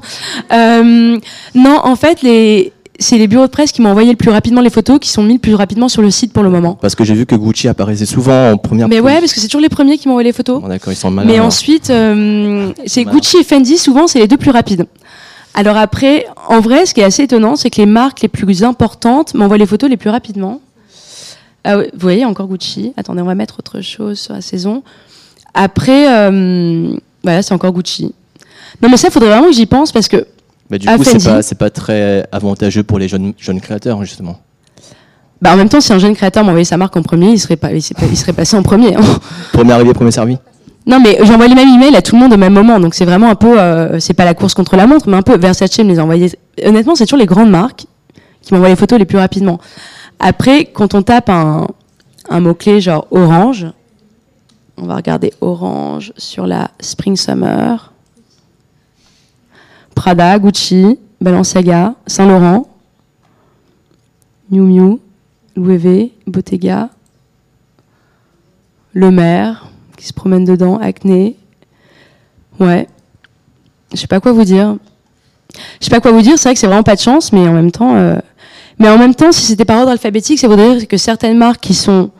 [0.51, 1.17] Euh,
[1.55, 4.61] non, en fait, les, c'est les bureaux de presse qui m'ont envoyé le plus rapidement
[4.61, 6.77] les photos, qui sont mis le plus rapidement sur le site pour le moment.
[6.79, 8.87] Parce que j'ai vu que Gucci apparaissait souvent en première.
[8.87, 10.61] Mais ouais, parce que c'est toujours les premiers qui m'ont envoyé les photos.
[10.63, 11.31] D'accord, ils sont malins.
[11.31, 14.85] Mais ensuite, euh, c'est Gucci et Fendi, souvent, c'est les deux plus rapides.
[15.53, 18.63] Alors après, en vrai, ce qui est assez étonnant, c'est que les marques les plus
[18.63, 20.61] importantes m'envoient les photos les plus rapidement.
[21.63, 22.93] Ah vous voyez, encore Gucci.
[22.97, 24.83] Attendez, on va mettre autre chose sur la saison.
[25.53, 28.13] Après, euh, voilà, c'est encore Gucci.
[28.81, 30.25] Non, mais ça, il faudrait vraiment que j'y pense parce que.
[30.69, 34.39] Mais du coup, c'est pas, pas très avantageux pour les jeunes, jeunes créateurs, justement.
[35.41, 37.57] Bah, en même temps, si un jeune créateur m'envoyait sa marque en premier, il serait,
[37.57, 38.95] pas, il serait, passé en premier.
[38.95, 39.01] Hein.
[39.51, 40.37] premier arrivé, premier servi
[40.85, 43.05] non, mais j'envoie les mêmes emails à tout le monde au même moment, donc c'est
[43.05, 45.79] vraiment un peu, euh, c'est pas la course contre la montre, mais un peu Versace
[45.79, 46.31] me les envoyait.
[46.63, 47.85] Honnêtement, c'est toujours les grandes marques
[48.41, 49.59] qui m'envoient les photos les plus rapidement.
[50.19, 51.67] Après, quand on tape un,
[52.29, 53.67] mot-clé genre orange,
[54.77, 57.93] on va regarder orange sur la Spring Summer,
[59.95, 62.67] Prada, Gucci, Balenciaga, Saint Laurent,
[64.51, 64.99] Miu Miu,
[65.55, 66.89] Louis Bottega,
[68.93, 69.69] Le Maire,
[70.03, 71.37] qui se promène dedans, acné.
[72.59, 72.89] Ouais.
[73.93, 74.75] Je sais pas quoi vous dire.
[75.79, 77.47] Je sais pas quoi vous dire, c'est vrai que c'est vraiment pas de chance, mais
[77.47, 77.95] en même temps.
[77.95, 78.17] Euh,
[78.79, 81.61] mais en même temps, si c'était par ordre alphabétique, ça voudrait dire que certaines marques
[81.61, 82.11] qui sont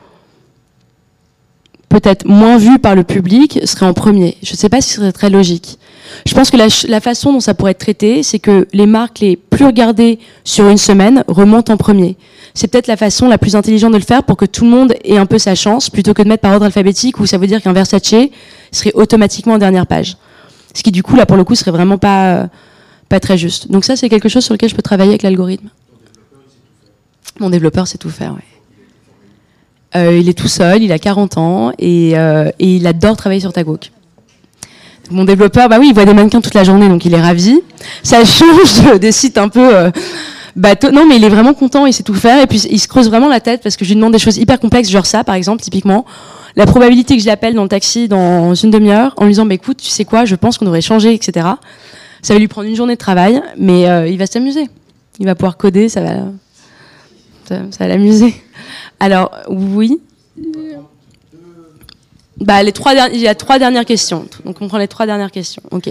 [1.90, 4.38] peut-être moins vues par le public seraient en premier.
[4.42, 5.78] Je ne sais pas si ce serait très logique.
[6.26, 9.36] Je pense que la, façon dont ça pourrait être traité, c'est que les marques les
[9.36, 12.16] plus regardées sur une semaine remontent en premier
[12.54, 14.94] c'est peut-être la façon la plus intelligente de le faire pour que tout le monde
[15.02, 17.48] ait un peu sa chance, plutôt que de mettre par ordre alphabétique où ça veut
[17.48, 18.14] dire qu'un Versace
[18.70, 20.16] serait automatiquement en dernière page.
[20.72, 22.46] Ce qui, du coup, là, pour le coup, serait vraiment pas, euh,
[23.08, 23.70] pas très juste.
[23.70, 25.68] Donc ça, c'est quelque chose sur lequel je peux travailler avec l'algorithme.
[27.40, 28.42] Mon développeur sait tout faire, oui.
[29.96, 33.40] Euh, il est tout seul, il a 40 ans et, euh, et il adore travailler
[33.40, 33.92] sur Tagok.
[35.10, 37.60] Mon développeur, bah oui, il voit des mannequins toute la journée, donc il est ravi.
[38.02, 39.90] Ça change des sites un peu
[40.56, 40.90] bateau.
[40.90, 42.42] Non, mais il est vraiment content, il sait tout faire.
[42.42, 44.36] Et puis, il se creuse vraiment la tête parce que je lui demande des choses
[44.36, 46.04] hyper complexes, genre ça, par exemple, typiquement.
[46.56, 49.54] La probabilité que je l'appelle dans le taxi dans une demi-heure en lui disant, bah,
[49.54, 51.48] écoute, tu sais quoi, je pense qu'on devrait changer, etc.
[52.22, 54.68] Ça va lui prendre une journée de travail, mais euh, il va s'amuser.
[55.18, 56.14] Il va pouvoir coder, ça va,
[57.44, 58.34] ça, va l'amuser.
[59.00, 60.00] Alors, oui.
[62.40, 64.26] Bah, les trois il y a trois dernières questions.
[64.44, 65.62] Donc, on prend les trois dernières questions.
[65.70, 65.90] Ok.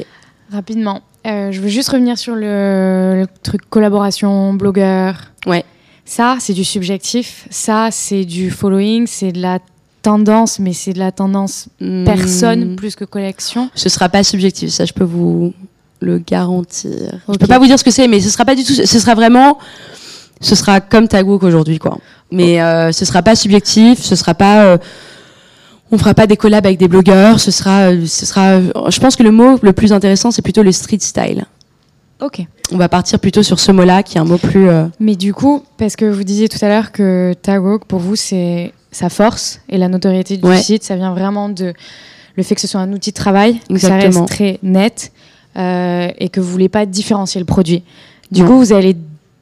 [0.52, 1.02] Rapidement.
[1.26, 5.16] Euh, je veux juste revenir sur le, truc collaboration, blogueur.
[5.46, 5.64] Ouais.
[6.06, 7.48] Ça, c'est du subjectif.
[7.50, 9.08] Ça, c'est du following.
[9.08, 9.60] C'est de la
[10.02, 12.04] tendance, mais c'est de la tendance hmm.
[12.04, 13.70] personne plus que collection.
[13.74, 14.70] Ce sera pas subjectif.
[14.70, 15.54] Ça, je peux vous
[16.02, 16.92] le garantir.
[17.30, 18.74] Je peux pas vous dire ce que c'est, mais ce sera pas du tout.
[18.74, 19.58] Ce sera vraiment.
[20.42, 21.98] Ce sera comme Tagook aujourd'hui, quoi.
[22.32, 24.02] Mais euh, ce sera pas subjectif.
[24.02, 24.66] Ce sera pas.
[24.66, 24.78] Euh,
[25.94, 27.40] on fera pas des collabs avec des blogueurs.
[27.40, 28.60] Ce sera, ce sera.
[28.60, 31.46] Je pense que le mot le plus intéressant, c'est plutôt le street style.
[32.20, 32.42] Ok.
[32.72, 34.70] On va partir plutôt sur ce mot-là, qui est un mot plus.
[34.70, 38.16] Euh, Mais du coup, parce que vous disiez tout à l'heure que Tagwalk, pour vous,
[38.16, 41.74] c'est sa force et la notoriété du site, ça vient vraiment de
[42.36, 45.12] le fait que ce soit un outil de travail, que ça reste très net
[45.58, 47.84] euh, et que vous voulez pas différencier le produit.
[48.32, 48.96] Du coup, vous allez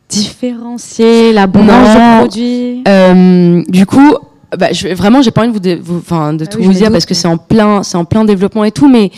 [0.10, 2.84] différencier l'abondance du produit.
[2.88, 4.18] Euh, du coup,
[4.58, 7.06] bah, je, vraiment, j'ai pas envie de vous, enfin, de ah tout vous dire parce
[7.06, 9.12] que c'est en plein, c'est en plein développement et tout, mais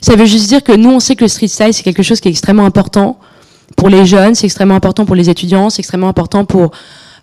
[0.00, 2.20] ça veut juste dire que nous, on sait que le street style, c'est quelque chose
[2.20, 3.18] qui est extrêmement important
[3.76, 6.70] pour les jeunes, c'est extrêmement important pour les étudiants, c'est extrêmement important pour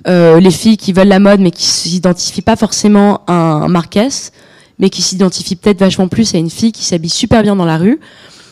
[0.07, 4.09] euh, les filles qui veulent la mode mais qui s'identifient pas forcément à un Marquez,
[4.77, 7.77] mais qui s'identifient peut-être vachement plus à une fille qui s'habille super bien dans la
[7.77, 7.99] rue.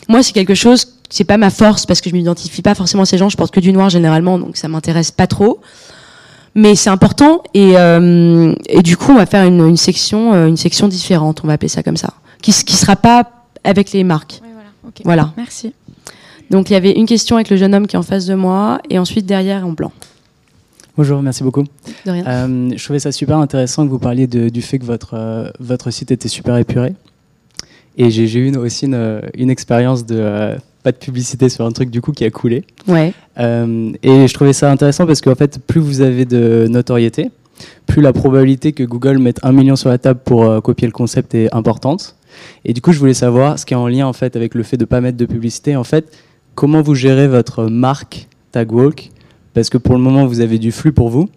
[0.08, 3.06] Moi, c'est quelque chose, c'est pas ma force parce que je m'identifie pas forcément à
[3.06, 5.60] ces gens, je porte que du noir généralement, donc ça m'intéresse pas trop
[6.54, 10.46] mais c'est important et, euh, et, du coup on va faire une, une, section euh,
[10.46, 13.30] une section différente on va appeler ça comme ça qui qui sera pas
[13.64, 15.02] avec les marques oui, voilà, okay.
[15.04, 15.72] voilà merci
[16.50, 18.34] donc il y avait une question avec le jeune homme qui est en face de
[18.34, 19.92] moi et ensuite derrière en blanc
[20.94, 21.64] Bonjour, merci beaucoup.
[22.04, 22.26] De rien.
[22.26, 25.48] Euh, je trouvais ça super intéressant que vous parliez de, du fait que votre, euh,
[25.58, 26.92] votre site était super épuré.
[27.96, 32.00] Et j'ai eu aussi une, une expérience de pas de publicité sur un truc du
[32.00, 32.64] coup qui a coulé.
[32.88, 33.12] Ouais.
[33.38, 37.30] Euh, et je trouvais ça intéressant parce qu'en fait, plus vous avez de notoriété,
[37.86, 40.92] plus la probabilité que Google mette un million sur la table pour euh, copier le
[40.92, 42.16] concept est importante.
[42.64, 44.62] Et du coup, je voulais savoir ce qui est en lien en fait avec le
[44.62, 45.76] fait de pas mettre de publicité.
[45.76, 46.16] En fait,
[46.54, 49.10] comment vous gérez votre marque Tagwalk
[49.54, 51.28] Parce que pour le moment, vous avez du flux pour vous,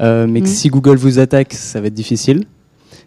[0.00, 0.50] euh, mais que mm.
[0.50, 2.44] si Google vous attaque, ça va être difficile.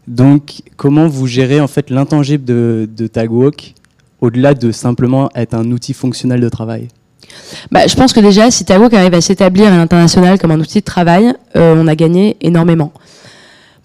[0.07, 3.75] Donc, comment vous gérez en fait l'intangible de, de Tagwalk
[4.22, 6.88] au-delà de simplement être un outil fonctionnel de travail
[7.72, 10.80] bah, Je pense que déjà, si Tawok arrive à s'établir à l'international comme un outil
[10.80, 12.91] de travail, euh, on a gagné énormément.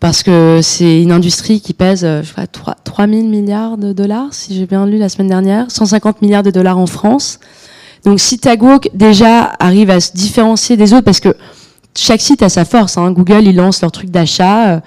[0.01, 3.93] Parce que c'est une industrie qui pèse, euh, je crois, 3, 3 000 milliards de
[3.93, 7.39] dollars, si j'ai bien lu la semaine dernière, 150 milliards de dollars en France.
[8.05, 11.37] Donc si Tagwalk déjà arrive à se différencier des autres, parce que
[11.97, 12.99] chaque site a sa force.
[12.99, 13.13] Hein.
[13.13, 14.81] Google, ils lancent leur truc d'achat, euh,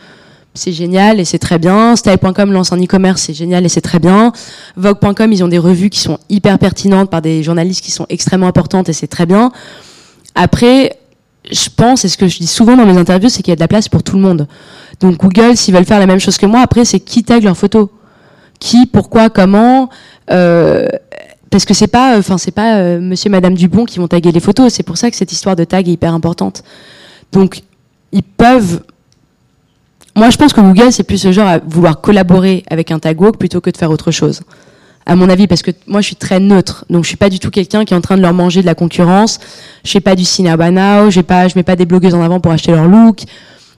[0.55, 1.95] c'est génial et c'est très bien.
[1.95, 4.31] Style.com lance un e-commerce, c'est génial et c'est très bien.
[4.75, 8.47] Vogue.com, ils ont des revues qui sont hyper pertinentes par des journalistes qui sont extrêmement
[8.47, 9.51] importantes et c'est très bien.
[10.33, 10.97] Après,
[11.51, 13.55] je pense, et ce que je dis souvent dans mes interviews, c'est qu'il y a
[13.55, 14.47] de la place pour tout le monde.
[14.99, 17.57] Donc Google, s'ils veulent faire la même chose que moi, après, c'est qui tag leurs
[17.57, 17.89] photos?
[18.59, 19.89] Qui, pourquoi, comment
[20.31, 20.87] euh,
[21.51, 24.39] Parce que c'est pas, enfin, c'est pas euh, Monsieur, Madame Dubon qui vont taguer les
[24.39, 24.73] photos.
[24.73, 26.63] C'est pour ça que cette histoire de tag est hyper importante.
[27.31, 27.61] Donc,
[28.11, 28.81] ils peuvent.
[30.15, 33.19] Moi, je pense que Google, c'est plus ce genre à vouloir collaborer avec un tag
[33.19, 34.41] walk plutôt que de faire autre chose
[35.05, 37.39] à mon avis, parce que moi je suis très neutre, donc je suis pas du
[37.39, 39.39] tout quelqu'un qui est en train de leur manger de la concurrence.
[39.83, 42.39] Je fais pas du cinéma now, j'ai pas, je mets pas des blogueuses en avant
[42.39, 43.21] pour acheter leur look.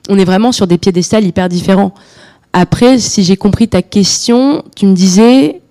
[0.09, 1.93] On est vraiment sur des piédestals hyper différents.
[2.53, 5.61] Après, si j'ai compris ta question, tu me disais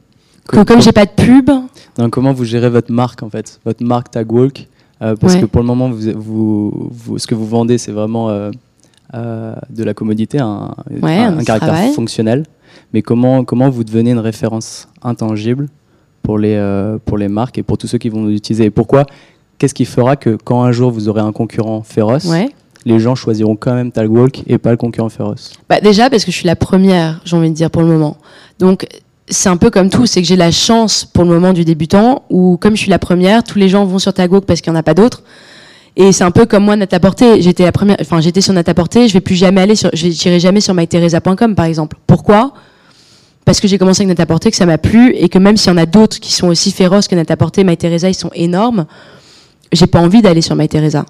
[0.47, 1.51] que, comme j'ai pas de pub.
[1.97, 4.69] Donc, comment vous gérez votre marque en fait, votre marque Tagwalk
[5.01, 8.51] euh, Parce que pour le moment, vous, vous, ce que vous vendez, c'est vraiment euh,
[9.15, 12.45] euh, de la commodité, un, un caractère fonctionnel.
[12.93, 15.69] Mais comment, comment vous devenez une référence intangible
[16.23, 18.65] pour les, euh, pour les marques et pour tous ceux qui vont nous utiliser?
[18.65, 19.07] Et pourquoi
[19.59, 22.29] Qu'est-ce qui fera que quand un jour vous aurez un concurrent féroce,
[22.85, 25.53] les gens choisiront quand même Talkwalk et pas le concurrent féroce?
[25.69, 28.19] Bah Déjà parce que je suis la première, j'ai envie de dire, pour le moment.
[28.59, 28.87] Donc
[29.29, 32.23] c'est un peu comme tout, c'est que j'ai la chance pour le moment du débutant,
[32.31, 34.77] où comme je suis la première, tous les gens vont sur Talkwalk parce qu'il n'y
[34.77, 35.23] en a pas d'autres.
[35.97, 37.41] Et c'est un peu comme moi, Nataporté.
[37.41, 39.09] J'étais la première, enfin, j'étais sur Nataporté.
[39.09, 41.97] Je vais plus jamais aller sur, j'irai jamais sur myteresa.com, par exemple.
[42.07, 42.53] Pourquoi?
[43.47, 45.75] Parce que j'ai commencé avec Nataporté, que ça m'a plu, et que même s'il y
[45.75, 48.87] en a d'autres qui sont aussi féroces que Nataporté, MyTeresa, ils sont énormes.
[49.73, 51.07] J'ai pas envie d'aller sur MyTeresa.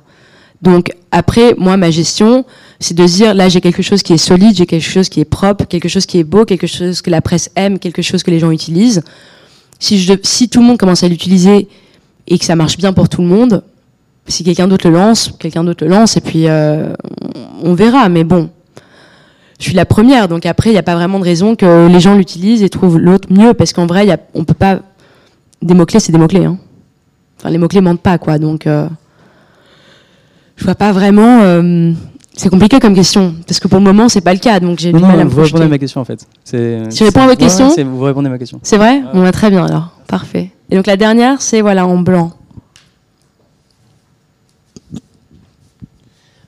[0.62, 2.44] Donc, après, moi, ma gestion,
[2.78, 5.24] c'est de dire, là, j'ai quelque chose qui est solide, j'ai quelque chose qui est
[5.24, 8.30] propre, quelque chose qui est beau, quelque chose que la presse aime, quelque chose que
[8.30, 9.02] les gens utilisent.
[9.78, 11.68] Si je, si tout le monde commence à l'utiliser
[12.26, 13.62] et que ça marche bien pour tout le monde,
[14.28, 16.92] si quelqu'un d'autre le lance, quelqu'un d'autre le lance, et puis euh,
[17.62, 18.08] on verra.
[18.08, 18.50] Mais bon,
[19.58, 22.00] je suis la première, donc après, il n'y a pas vraiment de raison que les
[22.00, 24.80] gens l'utilisent et trouvent l'autre mieux, parce qu'en vrai, y a, on peut pas.
[25.62, 26.44] Des mots-clés, c'est des mots-clés.
[26.44, 26.58] Hein.
[27.38, 28.38] Enfin, les mots-clés mentent pas, quoi.
[28.38, 28.88] Donc, euh,
[30.56, 31.40] je vois pas vraiment.
[31.42, 31.92] Euh,
[32.34, 34.92] c'est compliqué comme question, parce que pour le moment, c'est pas le cas, donc j'ai
[34.92, 36.26] du mal à me Vous répondez à ma question, en fait.
[36.52, 38.60] Je réponds à votre question Vous répondez à ma question.
[38.62, 39.00] C'est vrai?
[39.14, 39.92] On va bah, très bien, alors.
[40.06, 40.50] Parfait.
[40.70, 42.32] Et donc, la dernière, c'est voilà, en blanc.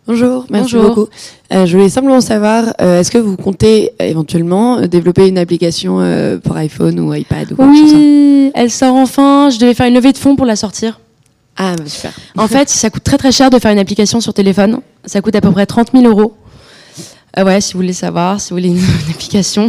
[0.09, 1.06] Bonjour, merci beaucoup.
[1.52, 5.98] Euh, je voulais simplement savoir, euh, est-ce que vous comptez euh, éventuellement développer une application
[6.42, 9.50] pour iPhone ou iPad ou quoi Oui, elle sort enfin.
[9.50, 10.98] Je devais faire une levée de fonds pour la sortir.
[11.59, 12.12] Ah, bah, super.
[12.38, 14.80] En fait, ça coûte très très cher de faire une application sur téléphone.
[15.04, 16.32] Ça coûte à peu près 30 000 euros.
[17.36, 18.80] ouais, si vous voulez savoir, si vous voulez une,
[19.11, 19.68] application.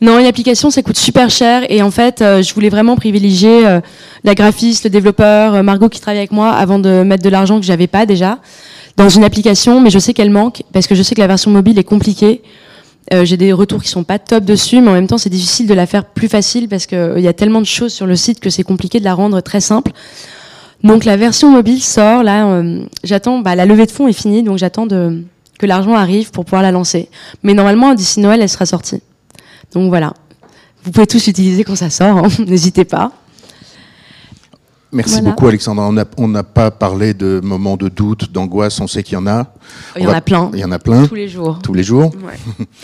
[0.00, 1.64] Non, une application, ça coûte super cher.
[1.68, 3.80] Et en fait, je voulais vraiment privilégier
[4.22, 7.66] la graphiste, le développeur, Margot qui travaille avec moi, avant de mettre de l'argent que
[7.66, 8.38] j'avais pas déjà
[9.00, 11.50] dans une application, mais je sais qu'elle manque parce que je sais que la version
[11.50, 12.42] mobile est compliquée.
[13.14, 15.66] Euh, j'ai des retours qui sont pas top dessus, mais en même temps, c'est difficile
[15.66, 18.14] de la faire plus facile parce qu'il euh, y a tellement de choses sur le
[18.14, 19.92] site que c'est compliqué de la rendre très simple.
[20.84, 22.46] Donc la version mobile sort là.
[22.46, 26.44] Euh, j'attends, bah, la levée de fonds est finie, donc j'attends que l'argent arrive pour
[26.44, 27.08] pouvoir la lancer.
[27.42, 29.00] Mais normalement, d'ici Noël, elle sera sortie.
[29.72, 30.12] Donc voilà.
[30.84, 32.28] Vous pouvez tous l'utiliser quand ça sort, hein.
[32.46, 33.12] n'hésitez pas.
[34.92, 35.90] Merci beaucoup, Alexandra.
[36.16, 38.80] On n'a pas parlé de moments de doute, d'angoisse.
[38.80, 39.46] On sait qu'il y en a.
[39.96, 40.50] Il y en a plein.
[40.52, 41.06] Il y en a plein.
[41.06, 41.58] Tous les jours.
[41.62, 42.12] Tous les jours.
[42.24, 42.66] Ouais.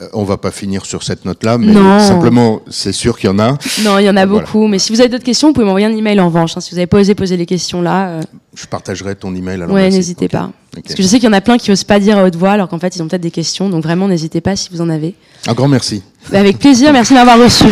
[0.00, 3.40] Euh, on va pas finir sur cette note-là, mais simplement, c'est sûr qu'il y en
[3.40, 3.58] a.
[3.82, 4.68] Non, il y en a beaucoup.
[4.68, 6.56] Mais si vous avez d'autres questions, vous pouvez m'envoyer un email en revanche.
[6.56, 6.60] Hein.
[6.60, 8.08] si vous n'avez pas osé poser les questions là.
[8.08, 8.22] Euh.
[8.54, 9.64] Je partagerai ton email.
[9.68, 10.50] Oui, n'hésitez pas.
[10.72, 12.36] Parce que je sais qu'il y en a plein qui osent pas dire à haute
[12.36, 13.68] voix, alors qu'en fait, ils ont peut-être des questions.
[13.70, 15.16] Donc vraiment, n'hésitez pas si vous en avez.
[15.48, 16.04] Un grand merci.
[16.32, 16.92] Avec plaisir.
[16.92, 17.64] Merci de m'avoir reçu.